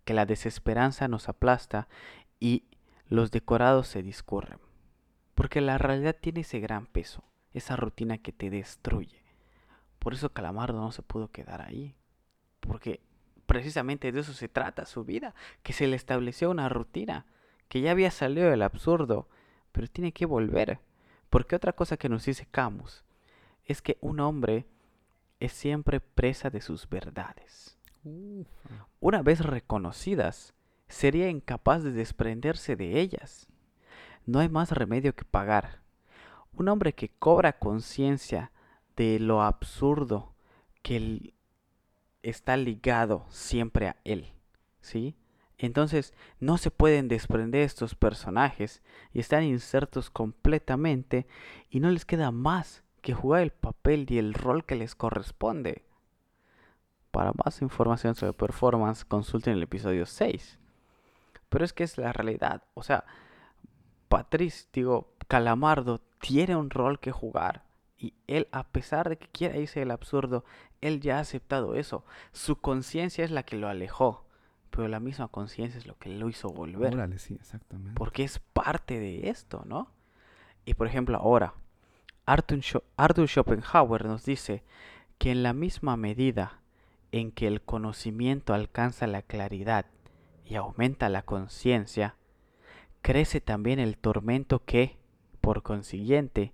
[0.06, 1.90] que la desesperanza nos aplasta
[2.40, 2.64] y
[3.12, 4.58] los decorados se discurren.
[5.36, 9.22] Porque la realidad tiene ese gran peso, esa rutina que te destruye.
[10.00, 11.94] Por eso Calamardo no se pudo quedar ahí.
[12.62, 13.02] Porque
[13.48, 17.26] precisamente de eso se trata su vida, que se le estableció una rutina
[17.68, 19.28] que ya había salido del absurdo,
[19.74, 20.80] pero tiene que volver.
[21.30, 23.04] Porque otra cosa que nos dice Camus
[23.66, 24.68] es que un hombre
[25.42, 27.78] es siempre presa de sus verdades.
[29.02, 30.54] Una vez reconocidas,
[30.92, 33.48] sería incapaz de desprenderse de ellas.
[34.26, 35.82] No hay más remedio que pagar.
[36.54, 38.52] Un hombre que cobra conciencia
[38.96, 40.36] de lo absurdo
[40.84, 41.34] que
[42.22, 44.34] está ligado siempre a él,
[44.82, 45.16] ¿sí?
[45.58, 48.82] Entonces no se pueden desprender estos personajes
[49.14, 51.28] y están insertos completamente
[51.70, 55.86] y no les queda más que jugar el papel y el rol que les corresponde.
[57.12, 60.61] Para más información sobre performance, consulten el episodio 6.
[61.52, 62.64] Pero es que es la realidad.
[62.74, 63.06] O sea,
[64.10, 67.66] Patricio, digo, Calamardo tiene un rol que jugar.
[68.00, 70.44] Y él, a pesar de que quiera irse del absurdo,
[70.82, 72.04] él ya ha aceptado eso.
[72.32, 74.26] Su conciencia es la que lo alejó
[74.72, 76.94] pero la misma conciencia es lo que lo hizo volver.
[76.94, 77.94] Órale, sí, exactamente.
[77.96, 79.92] Porque es parte de esto, ¿no?
[80.66, 81.54] Y por ejemplo, ahora,
[82.26, 84.64] Arthur Schopenhauer nos dice
[85.18, 86.62] que en la misma medida
[87.12, 89.86] en que el conocimiento alcanza la claridad
[90.52, 92.18] y aumenta la conciencia,
[93.02, 94.98] crece también el tormento que,
[95.40, 96.54] por consiguiente,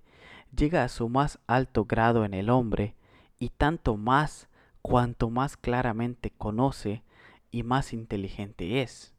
[0.56, 2.94] llega a su más alto grado en el hombre,
[3.40, 4.48] y tanto más
[4.82, 7.02] cuanto más claramente conoce
[7.50, 9.14] y más inteligente es.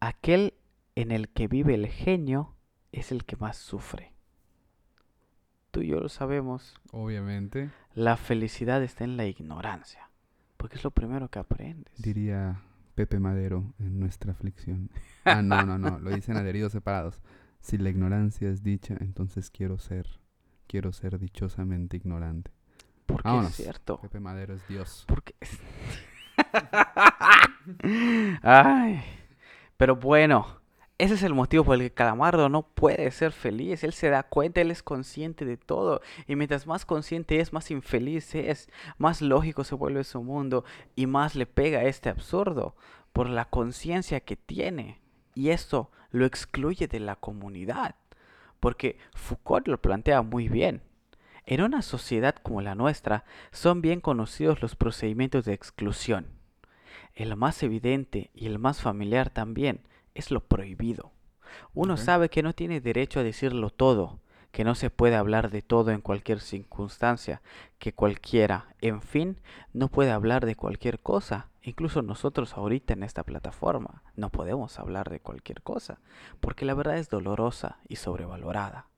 [0.00, 0.54] Aquel
[0.94, 2.54] en el que vive el genio
[2.92, 4.14] es el que más sufre.
[5.70, 6.76] Tú y yo lo sabemos.
[6.92, 7.70] Obviamente.
[7.92, 10.08] La felicidad está en la ignorancia,
[10.56, 11.92] porque es lo primero que aprendes.
[12.00, 12.62] Diría
[12.94, 14.90] Pepe Madero en nuestra aflicción.
[15.26, 17.22] Ah, no, no, no, lo dicen adheridos separados.
[17.62, 20.20] Si la ignorancia es dicha, entonces quiero ser,
[20.66, 22.50] quiero ser dichosamente ignorante.
[23.06, 24.02] Porque es cierto.
[24.02, 25.06] Pepe Madero es Dios.
[25.08, 25.34] Porque
[28.42, 29.02] Ay.
[29.78, 30.60] Pero bueno,
[30.96, 33.82] ese es el motivo por el que Calamardo no puede ser feliz.
[33.82, 36.00] Él se da cuenta, él es consciente de todo.
[36.28, 38.68] Y mientras más consciente es, más infeliz es.
[38.96, 42.76] Más lógico se vuelve su mundo y más le pega este absurdo
[43.12, 45.00] por la conciencia que tiene.
[45.34, 47.96] Y esto lo excluye de la comunidad.
[48.60, 50.80] Porque Foucault lo plantea muy bien.
[51.44, 56.28] En una sociedad como la nuestra son bien conocidos los procedimientos de exclusión.
[57.14, 59.80] El más evidente y el más familiar también
[60.14, 61.12] es lo prohibido.
[61.72, 64.20] Uno sabe que no tiene derecho a decirlo todo,
[64.54, 67.42] que no se puede hablar de todo en cualquier circunstancia,
[67.78, 69.40] que cualquiera, en fin,
[69.72, 71.50] no puede hablar de cualquier cosa.
[71.62, 75.98] Incluso nosotros ahorita en esta plataforma no podemos hablar de cualquier cosa,
[76.40, 78.88] porque la verdad es dolorosa y sobrevalorada.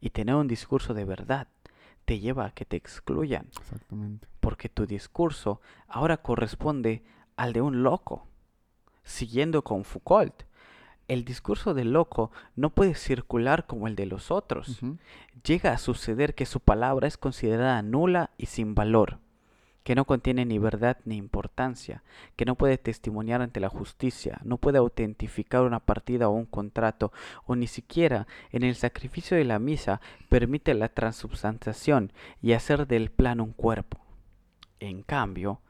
[0.00, 1.48] Y tener un discurso de verdad
[2.04, 3.48] te lleva a que te excluyan.
[3.58, 4.26] Exactamente.
[4.40, 7.04] Porque tu discurso ahora corresponde
[7.36, 8.26] al de un loco.
[9.02, 10.44] Siguiendo con Foucault,
[11.08, 14.80] el discurso del loco no puede circular como el de los otros.
[15.44, 19.18] Llega a suceder que su palabra es considerada nula y sin valor,
[19.82, 22.02] que no contiene ni verdad ni importancia,
[22.36, 27.12] que no puede testimoniar ante la justicia, no puede autentificar una partida o un contrato,
[27.44, 33.10] o ni siquiera en el sacrificio de la misa permite la transubstanciación y hacer del
[33.10, 33.98] plan un cuerpo.
[34.80, 35.60] En cambio,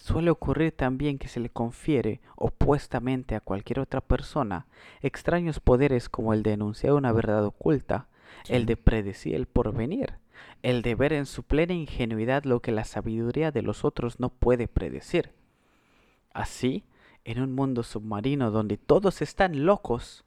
[0.00, 4.66] suele ocurrir también que se le confiere opuestamente a cualquier otra persona
[5.02, 8.08] extraños poderes como el de enunciar una verdad oculta,
[8.48, 10.14] el de predecir el porvenir,
[10.62, 14.30] el de ver en su plena ingenuidad lo que la sabiduría de los otros no
[14.30, 15.32] puede predecir.
[16.32, 16.84] Así,
[17.24, 20.24] en un mundo submarino donde todos están locos,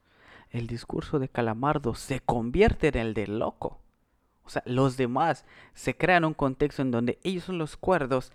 [0.52, 3.80] el discurso de Calamardo se convierte en el del loco.
[4.46, 8.32] O sea, los demás se crean un contexto en donde ellos son los cuerdos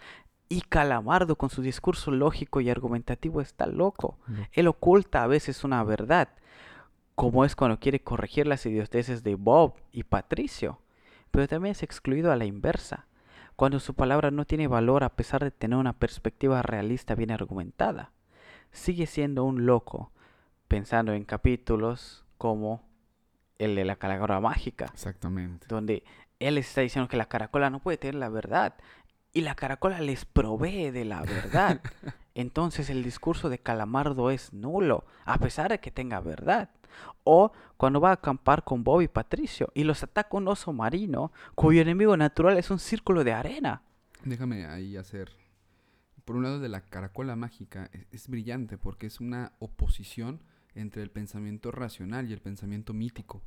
[0.49, 4.19] y Calamardo con su discurso lógico y argumentativo está loco.
[4.27, 6.29] Lo- Él oculta a veces una verdad,
[7.15, 10.81] como es cuando quiere corregir las idioteces de Bob y Patricio,
[11.31, 13.07] pero también es excluido a la inversa,
[13.57, 18.13] cuando su palabra no tiene valor a pesar de tener una perspectiva realista bien argumentada.
[18.71, 20.13] Sigue siendo un loco,
[20.69, 22.87] pensando en capítulos como
[23.59, 25.67] el de la calavera mágica, Exactamente.
[25.69, 26.05] donde
[26.39, 28.75] él está diciendo que la caracola no puede tener la verdad
[29.33, 31.81] y la caracola les provee de la verdad.
[32.35, 36.71] Entonces el discurso de Calamardo es nulo, a pesar de que tenga verdad.
[37.25, 41.33] O cuando va a acampar con Bob y Patricio y los ataca un oso marino
[41.55, 43.83] cuyo enemigo natural es un círculo de arena.
[44.25, 45.31] Déjame ahí hacer.
[46.25, 50.43] Por un lado, de la caracola mágica es, es brillante porque es una oposición
[50.75, 53.43] entre el pensamiento racional y el pensamiento mítico.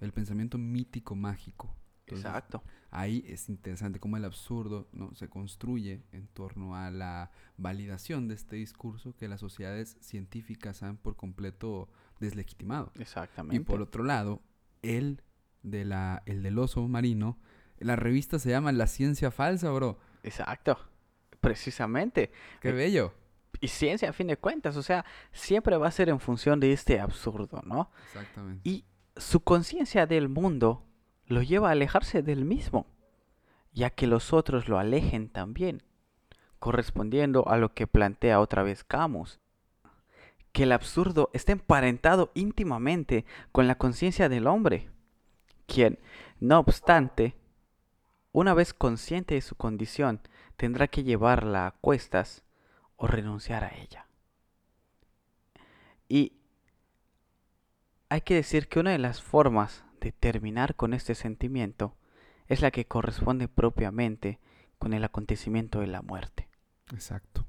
[0.00, 1.74] El pensamiento mítico mágico.
[2.08, 2.62] Entonces, Exacto.
[2.90, 5.14] Ahí es interesante cómo el absurdo ¿no?
[5.14, 10.96] se construye en torno a la validación de este discurso que las sociedades científicas han
[10.96, 12.92] por completo deslegitimado.
[12.98, 13.56] Exactamente.
[13.56, 14.40] Y por otro lado,
[14.80, 15.22] el,
[15.62, 17.38] de la, el del oso marino,
[17.78, 19.98] la revista se llama La Ciencia Falsa, bro.
[20.22, 20.78] Exacto.
[21.40, 22.32] Precisamente.
[22.60, 23.12] Qué Eh, bello.
[23.60, 26.72] Y ciencia a fin de cuentas, o sea, siempre va a ser en función de
[26.72, 27.90] este absurdo, ¿no?
[28.06, 28.68] Exactamente.
[28.68, 28.84] Y
[29.16, 30.84] su conciencia del mundo
[31.28, 32.86] lo lleva a alejarse del mismo,
[33.72, 35.82] ya que los otros lo alejen también,
[36.58, 39.38] correspondiendo a lo que plantea otra vez Camus,
[40.52, 44.90] que el absurdo está emparentado íntimamente con la conciencia del hombre,
[45.66, 45.98] quien,
[46.40, 47.36] no obstante,
[48.32, 50.20] una vez consciente de su condición,
[50.56, 52.42] tendrá que llevarla a cuestas
[52.96, 54.06] o renunciar a ella.
[56.08, 56.32] Y
[58.08, 61.96] hay que decir que una de las formas de terminar con este sentimiento
[62.46, 64.38] es la que corresponde propiamente
[64.78, 66.48] con el acontecimiento de la muerte.
[66.92, 67.46] Exacto.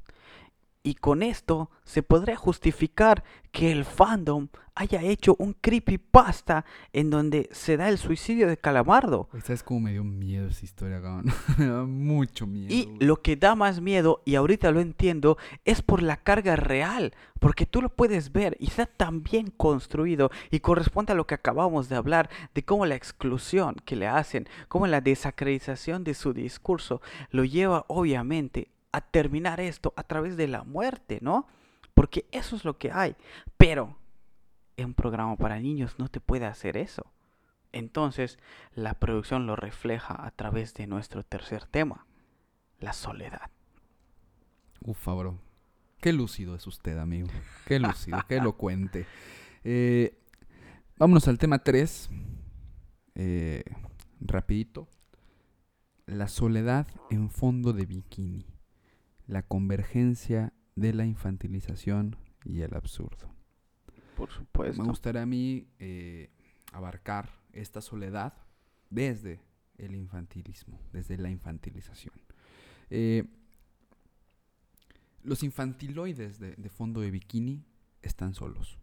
[0.82, 6.64] Y con esto se podría justificar que el fandom haya hecho un creepypasta
[6.94, 9.28] en donde se da el suicidio de Calamardo.
[9.44, 11.26] ¿Sabes cómo me dio miedo esa historia, cabrón?
[11.58, 12.74] me da mucho miedo.
[12.74, 17.14] Y lo que da más miedo, y ahorita lo entiendo, es por la carga real,
[17.42, 21.36] porque tú lo puedes ver y está tan bien construido y corresponde a lo que
[21.36, 26.32] acabamos de hablar, de cómo la exclusión que le hacen, cómo la desacreditación de su
[26.32, 31.48] discurso lo lleva obviamente a terminar esto a través de la muerte, ¿no?
[31.94, 33.16] Porque eso es lo que hay.
[33.58, 33.98] Pero
[34.78, 37.12] en un programa para niños no te puede hacer eso.
[37.72, 38.40] Entonces,
[38.74, 42.08] la producción lo refleja a través de nuestro tercer tema,
[42.80, 43.52] la soledad.
[44.82, 45.40] Ufa, bro.
[46.02, 47.28] Qué lúcido es usted, amigo.
[47.66, 49.06] Qué lúcido, qué elocuente.
[49.66, 50.18] Eh,
[50.98, 52.10] vámonos al tema 3.
[53.16, 53.66] Eh,
[54.22, 54.88] rapidito.
[56.06, 58.46] La soledad en fondo de bikini.
[59.30, 63.32] La convergencia de la infantilización y el absurdo.
[64.18, 64.82] Por supuesto.
[64.82, 66.32] Me gustaría a mí eh,
[66.74, 68.34] abarcar esta soledad
[68.90, 69.40] desde
[69.78, 72.16] el infantilismo, desde la infantilización.
[72.90, 73.24] Eh,
[75.22, 77.64] los infantiloides de, de fondo de bikini
[78.02, 78.80] están solos.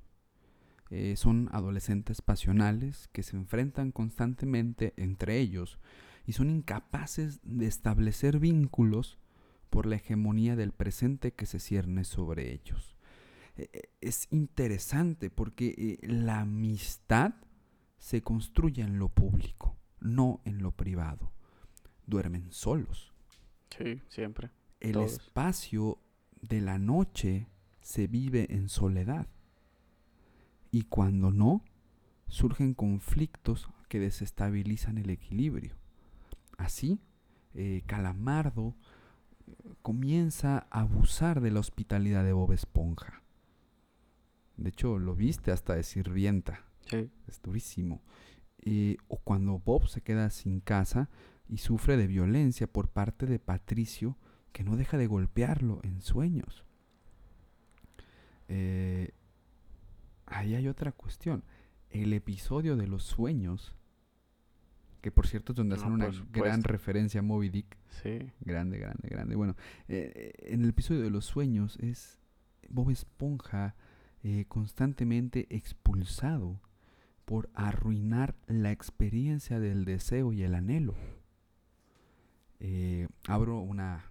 [0.90, 5.80] Eh, son adolescentes pasionales que se enfrentan constantemente entre ellos
[6.24, 9.18] y son incapaces de establecer vínculos
[9.70, 12.96] por la hegemonía del presente que se cierne sobre ellos.
[13.56, 17.34] Eh, eh, es interesante porque eh, la amistad
[17.98, 21.32] se construye en lo público, no en lo privado.
[22.06, 23.12] Duermen solos.
[23.76, 24.50] Sí, siempre.
[24.80, 25.12] El Todos.
[25.12, 25.98] espacio
[26.40, 27.48] de la noche
[27.80, 29.26] se vive en soledad.
[30.70, 31.64] Y cuando no,
[32.28, 35.76] surgen conflictos que desestabilizan el equilibrio.
[36.58, 37.00] Así,
[37.54, 38.74] eh, Calamardo
[39.82, 43.22] comienza a abusar de la hospitalidad de Bob Esponja.
[44.56, 46.64] De hecho, lo viste hasta de sirvienta.
[46.88, 47.10] Sí.
[47.26, 48.02] Es durísimo.
[48.58, 51.08] Eh, o cuando Bob se queda sin casa
[51.48, 54.16] y sufre de violencia por parte de Patricio,
[54.52, 56.64] que no deja de golpearlo en sueños.
[58.48, 59.12] Eh,
[60.24, 61.44] ahí hay otra cuestión.
[61.90, 63.76] El episodio de los sueños,
[65.07, 67.76] que por cierto es donde No, hacen una gran referencia a Moby Dick.
[68.02, 68.28] Sí.
[68.40, 69.36] Grande, grande, grande.
[69.36, 69.54] Bueno,
[69.86, 72.18] eh, en el episodio de los sueños es
[72.68, 73.76] Bob Esponja
[74.24, 76.61] eh, constantemente expulsado
[77.24, 80.96] por arruinar la experiencia del deseo y el anhelo.
[82.59, 84.11] Eh, abro una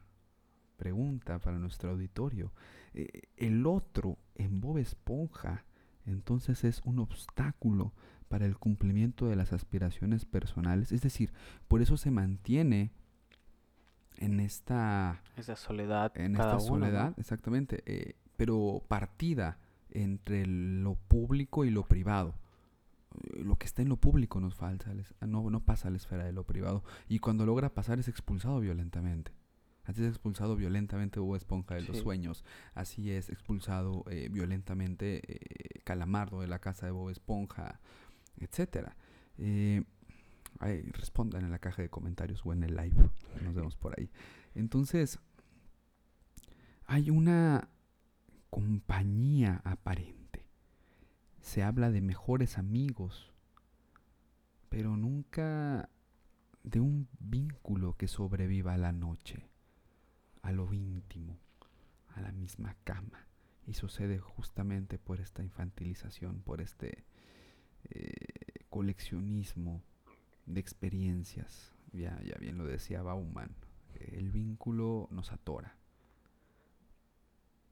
[0.78, 2.54] pregunta para nuestro auditorio.
[2.94, 5.66] Eh, el otro en Bob Esponja
[6.06, 7.92] entonces es un obstáculo
[8.28, 10.92] para el cumplimiento de las aspiraciones personales.
[10.92, 11.32] Es decir,
[11.68, 12.92] por eso se mantiene
[14.18, 16.12] en esta Esa soledad.
[16.18, 16.86] en cada esta uno, ¿no?
[16.86, 19.60] soledad, exactamente, eh, pero partida
[19.92, 22.36] entre lo público y lo privado.
[23.36, 25.98] Eh, Lo que está en lo público nos falta, les- no, no pasa a la
[25.98, 26.84] esfera de lo privado.
[27.08, 29.32] Y cuando logra pasar es expulsado violentamente.
[29.86, 32.44] Así es expulsado violentamente Bob Esponja de los sueños.
[32.74, 37.80] Así es expulsado eh, violentamente eh, Calamardo de la casa de Bob Esponja,
[38.38, 38.96] etcétera.
[39.38, 39.84] Eh,
[40.60, 43.10] ahí, respondan en la caja de comentarios o en el live.
[43.44, 44.10] Nos vemos por ahí.
[44.54, 45.20] Entonces,
[46.86, 47.70] hay una
[48.50, 50.46] compañía aparente.
[51.42, 53.34] Se habla de mejores amigos,
[54.70, 55.90] pero nunca
[56.64, 59.48] de un vínculo que sobreviva a la noche,
[60.42, 61.38] a lo íntimo,
[62.16, 63.28] a la misma cama.
[63.68, 67.06] Y sucede justamente por esta infantilización, por este
[67.90, 68.25] eh,
[68.76, 69.82] coleccionismo
[70.46, 71.74] de experiencias.
[71.94, 73.56] Ya, ya bien lo decía Bauman,
[73.94, 75.78] el vínculo nos atora.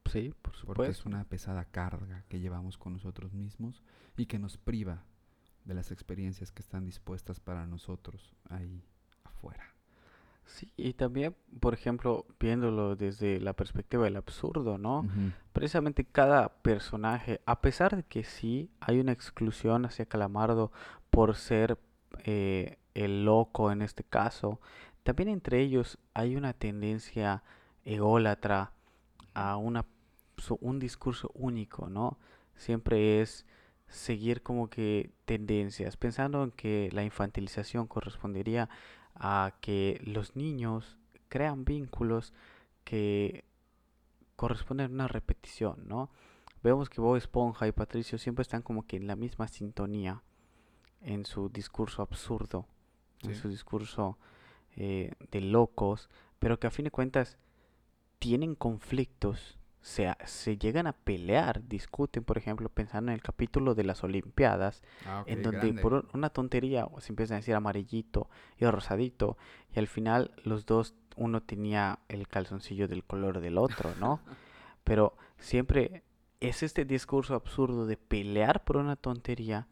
[0.05, 1.09] Sí, por Porque es supuesto.
[1.09, 3.83] una pesada carga que llevamos con nosotros mismos
[4.15, 5.03] y que nos priva
[5.65, 8.81] de las experiencias que están dispuestas para nosotros ahí
[9.25, 9.72] afuera.
[10.45, 14.99] Sí, y también, por ejemplo, viéndolo desde la perspectiva del absurdo, ¿no?
[14.99, 15.31] Ujú.
[15.53, 20.71] Precisamente cada personaje, a pesar de que sí hay una exclusión hacia Calamardo
[21.09, 21.77] por ser
[22.25, 24.59] eh, el loco en este caso,
[25.03, 27.43] también entre ellos hay una tendencia
[27.85, 28.73] ególatra
[29.33, 29.85] a una,
[30.59, 32.17] un discurso único, ¿no?
[32.55, 33.45] Siempre es
[33.87, 38.69] seguir como que tendencias, pensando en que la infantilización correspondería
[39.15, 40.97] a que los niños
[41.29, 42.33] crean vínculos
[42.83, 43.43] que
[44.35, 46.09] corresponden a una repetición, ¿no?
[46.63, 50.23] Vemos que Bob Esponja y Patricio siempre están como que en la misma sintonía
[51.01, 52.65] en su discurso absurdo,
[53.21, 54.17] en su discurso
[54.75, 56.09] eh, de locos,
[56.39, 57.37] pero que a fin de cuentas
[58.19, 63.83] tienen conflictos, se, se llegan a pelear, discuten, por ejemplo, pensando en el capítulo de
[63.83, 65.81] las Olimpiadas, Ah, en donde grande.
[65.81, 69.37] por un- una tontería se empiezan a decir amarillito y rosadito
[69.75, 74.19] y al final los dos uno tenía el calzoncillo del color del otro, ¿no?
[74.85, 76.01] Pero siempre
[76.39, 79.67] es este discurso absurdo de pelear por una tontería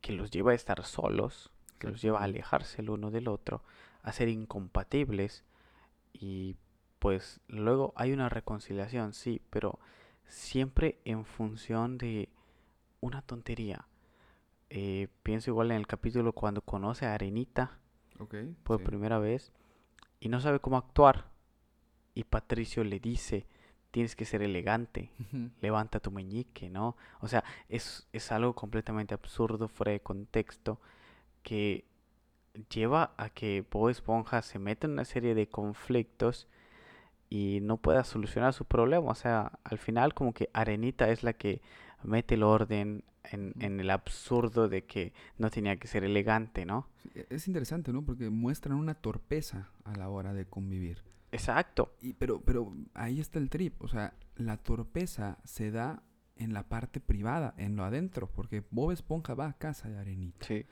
[0.00, 3.62] que los lleva a estar solos, que los lleva a alejarse el uno del otro,
[4.02, 5.44] a ser incompatibles
[6.12, 6.56] y
[7.00, 9.80] pues luego hay una reconciliación, sí, pero
[10.26, 12.28] siempre en función de
[13.00, 13.86] una tontería.
[14.68, 17.78] Eh, pienso igual en el capítulo cuando conoce a Arenita
[18.62, 18.84] por sí.
[18.84, 19.50] primera vez
[20.20, 21.24] y no sabe cómo actuar.
[22.14, 23.46] Y Patricio le dice,
[23.90, 25.10] tienes que ser elegante,
[25.62, 26.96] levanta tu meñique, ¿no?
[27.20, 30.80] O sea, es, es algo completamente absurdo, fuera de contexto,
[31.42, 31.86] que
[32.68, 36.46] lleva a que Bob Esponja se meta en una serie de conflictos
[37.30, 39.10] y no pueda solucionar su problema.
[39.10, 41.62] O sea, al final como que Arenita es la que
[42.02, 46.88] mete el orden en, en el absurdo de que no tenía que ser elegante, ¿no?
[47.14, 48.02] E- Es interesante, ¿no?
[48.04, 51.04] Porque muestran una torpeza a la hora de convivir.
[51.32, 51.94] Exacto.
[52.00, 53.80] Y, pero, pero ahí está el trip.
[53.82, 56.02] O sea, la torpeza se da
[56.36, 60.46] en la parte privada, en lo adentro, porque Bob Esponja va a casa de Arenita.
[60.46, 60.64] Sí.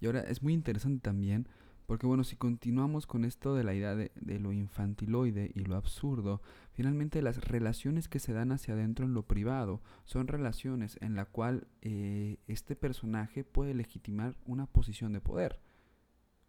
[0.00, 1.46] Y ahora es muy interesante también,
[1.92, 5.76] porque bueno, si continuamos con esto de la idea de, de lo infantiloide y lo
[5.76, 6.40] absurdo,
[6.72, 11.26] finalmente las relaciones que se dan hacia adentro en lo privado son relaciones en la
[11.26, 15.60] cual eh, este personaje puede legitimar una posición de poder.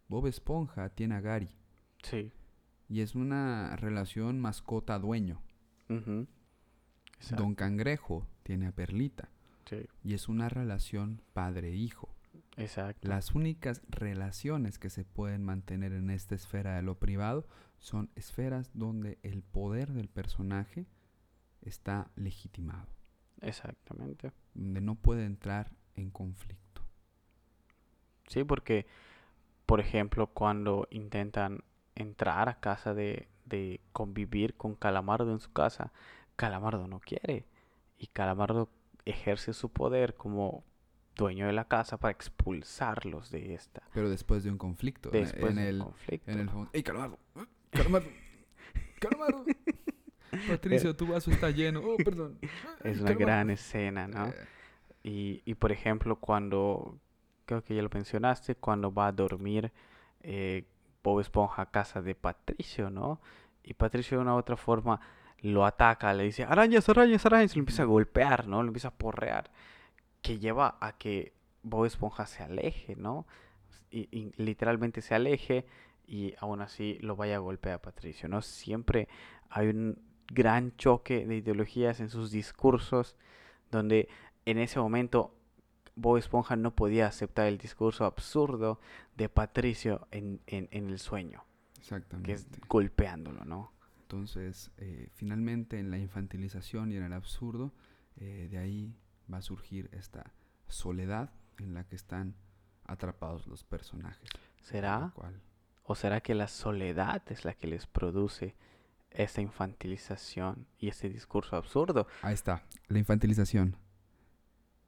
[0.08, 1.50] Bob Esponja tiene a Gary
[2.02, 2.32] Sí.
[2.88, 5.42] y es una relación mascota-dueño.
[5.90, 7.42] Exacto.
[7.42, 9.28] Don Cangrejo tiene a Perlita
[9.66, 9.86] Sí.
[10.02, 12.13] y es una relación padre-hijo.
[12.56, 13.08] Exacto.
[13.08, 17.46] Las únicas relaciones que se pueden mantener en esta esfera de lo privado
[17.78, 20.86] son esferas donde el poder del personaje
[21.62, 22.88] está legitimado.
[23.40, 24.32] Exactamente.
[24.54, 26.82] donde no puede entrar en conflicto.
[28.28, 28.86] Sí, porque,
[29.66, 31.62] por ejemplo, cuando intentan
[31.94, 35.92] entrar a casa de, de convivir con Calamardo en su casa,
[36.36, 37.44] Calamardo no quiere.
[37.98, 38.70] Y Calamardo
[39.04, 40.64] ejerce su poder como
[41.16, 43.82] dueño de la casa para expulsarlos de esta.
[43.92, 45.10] Pero después de un conflicto.
[45.10, 46.30] Después en, del el, conflicto.
[46.30, 46.50] en el.
[46.72, 47.18] ¡Ey, Calamardo!
[47.36, 48.08] ¡Eh, ¡Calamardo!
[49.00, 49.44] ¡Calamardo!
[50.48, 51.80] Patricio, tu vaso está lleno.
[51.84, 52.38] Oh, perdón.
[52.84, 54.26] Es ¡Ay, una gran escena, ¿no?
[54.28, 54.34] Eh,
[55.04, 56.98] Y, y por ejemplo, cuando,
[57.46, 59.70] creo que ya lo mencionaste, cuando va a dormir
[60.22, 60.64] eh,
[61.02, 63.20] Bob Esponja a casa de Patricio, ¿no?
[63.62, 65.00] Y Patricio de una u otra forma
[65.40, 68.62] lo ataca, le dice, arañas, arañas, arañas, y lo empieza a golpear, ¿no?
[68.62, 69.50] Lo empieza a porrear,
[70.24, 73.26] que lleva a que Bob Esponja se aleje, ¿no?
[73.90, 75.66] Y, y literalmente se aleje
[76.06, 78.42] y aún así lo vaya a golpear a Patricio, ¿no?
[78.42, 79.06] Siempre
[79.50, 83.16] hay un gran choque de ideologías en sus discursos
[83.70, 84.08] donde
[84.46, 85.34] en ese momento
[85.96, 88.80] Bob Esponja no podía aceptar el discurso absurdo
[89.16, 91.44] de Patricio en, en- en el sueño,
[91.74, 92.32] que Exactamente.
[92.32, 93.72] es golpeándolo, ¿no?
[94.02, 97.72] Entonces, eh, finalmente en la infantilización y en el absurdo,
[98.16, 98.94] eh, de ahí
[99.32, 100.32] va a surgir esta
[100.68, 102.34] soledad en la que están
[102.86, 104.28] atrapados los personajes.
[104.60, 105.12] ¿Será?
[105.14, 105.40] Cual-
[105.84, 108.54] ¿O será que la soledad es la que les produce
[109.10, 112.06] esta infantilización y este discurso absurdo?
[112.22, 113.76] Ahí está, la infantilización,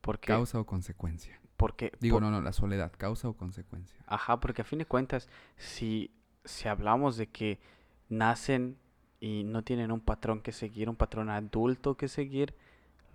[0.01, 1.39] Porque, causa o consecuencia.
[1.57, 3.99] porque Digo, por- no, no, la soledad, causa o consecuencia.
[4.07, 6.11] Ajá, porque a fin de cuentas, si,
[6.45, 7.61] si hablamos de que
[8.09, 8.79] nacen
[9.21, 12.55] y no tienen un patrón que seguir, un patrón adulto que seguir,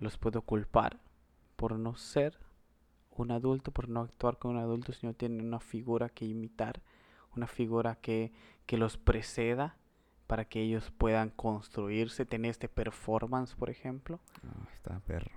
[0.00, 0.98] los puedo culpar
[1.56, 2.38] por no ser
[3.10, 6.82] un adulto, por no actuar como un adulto, si no tienen una figura que imitar,
[7.36, 8.32] una figura que,
[8.66, 9.76] que los preceda
[10.26, 14.18] para que ellos puedan construirse, tener este performance, por ejemplo.
[14.44, 15.30] Ah, está perro.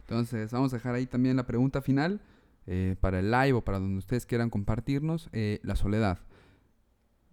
[0.00, 2.20] Entonces, vamos a dejar ahí también la pregunta final
[2.66, 5.30] eh, para el live o para donde ustedes quieran compartirnos.
[5.32, 6.18] eh, la soledad,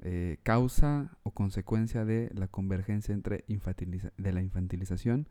[0.02, 5.28] eh, causa o consecuencia de la convergencia entre infantiliza- de la infantilización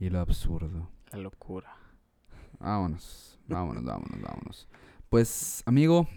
[0.00, 0.90] y lo absurdo.
[1.12, 1.76] La locura.
[2.58, 4.68] Vámonos, vámonos, vámonos, vámonos.
[5.08, 6.08] Pues, amigo,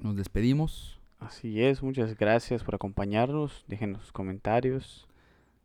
[0.00, 1.00] nos despedimos.
[1.18, 3.64] Así es, muchas gracias por acompañarnos.
[3.66, 5.06] Déjenos sus comentarios.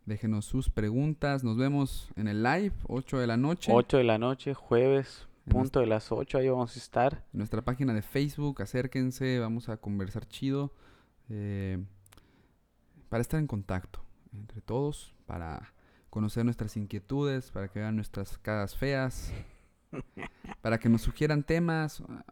[0.05, 1.43] Déjenos sus preguntas.
[1.43, 3.71] Nos vemos en el live, 8 de la noche.
[3.73, 7.23] 8 de la noche, jueves, En punto de las 8, ahí vamos a estar.
[7.33, 8.61] en nuestra página de Facebook.
[8.61, 10.73] Acérquense, vamos a conversar chido.
[11.29, 11.77] eh,
[13.09, 14.03] para estar en contacto
[14.33, 15.71] entre todos, para
[16.09, 19.31] conocer nuestras inquietudes, para que vean nuestras caras feas,
[20.61, 22.01] para que nos sugieran temas.
[22.09, 22.23] ah,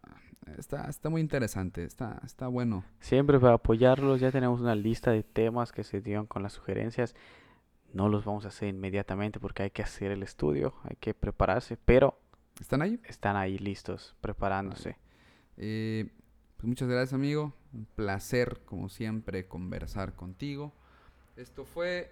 [0.57, 2.83] Está, está muy interesante, está, está bueno.
[2.99, 7.15] Siempre para apoyarlos, ya tenemos una lista de temas que se dieron con las sugerencias.
[7.93, 11.77] No los vamos a hacer inmediatamente porque hay que hacer el estudio, hay que prepararse,
[11.77, 12.17] pero
[12.59, 12.99] ¿Están ahí?
[13.05, 14.97] están ahí listos, preparándose.
[15.57, 16.09] Eh,
[16.57, 17.53] pues muchas gracias, amigo.
[17.73, 20.73] Un placer, como siempre, conversar contigo.
[21.35, 22.11] Esto fue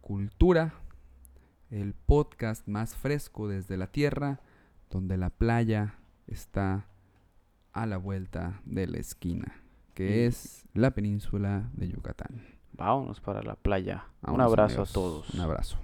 [0.00, 0.74] Cultura,
[1.70, 4.40] el podcast más fresco desde la tierra,
[4.90, 5.94] donde la playa
[6.26, 6.86] está
[7.72, 9.60] a la vuelta de la esquina,
[9.94, 12.42] que Y- es la península de Yucatán.
[12.72, 14.06] Vámonos para la playa.
[14.26, 14.90] Un abrazo amigos.
[14.90, 15.30] a todos.
[15.30, 15.78] Un abrazo.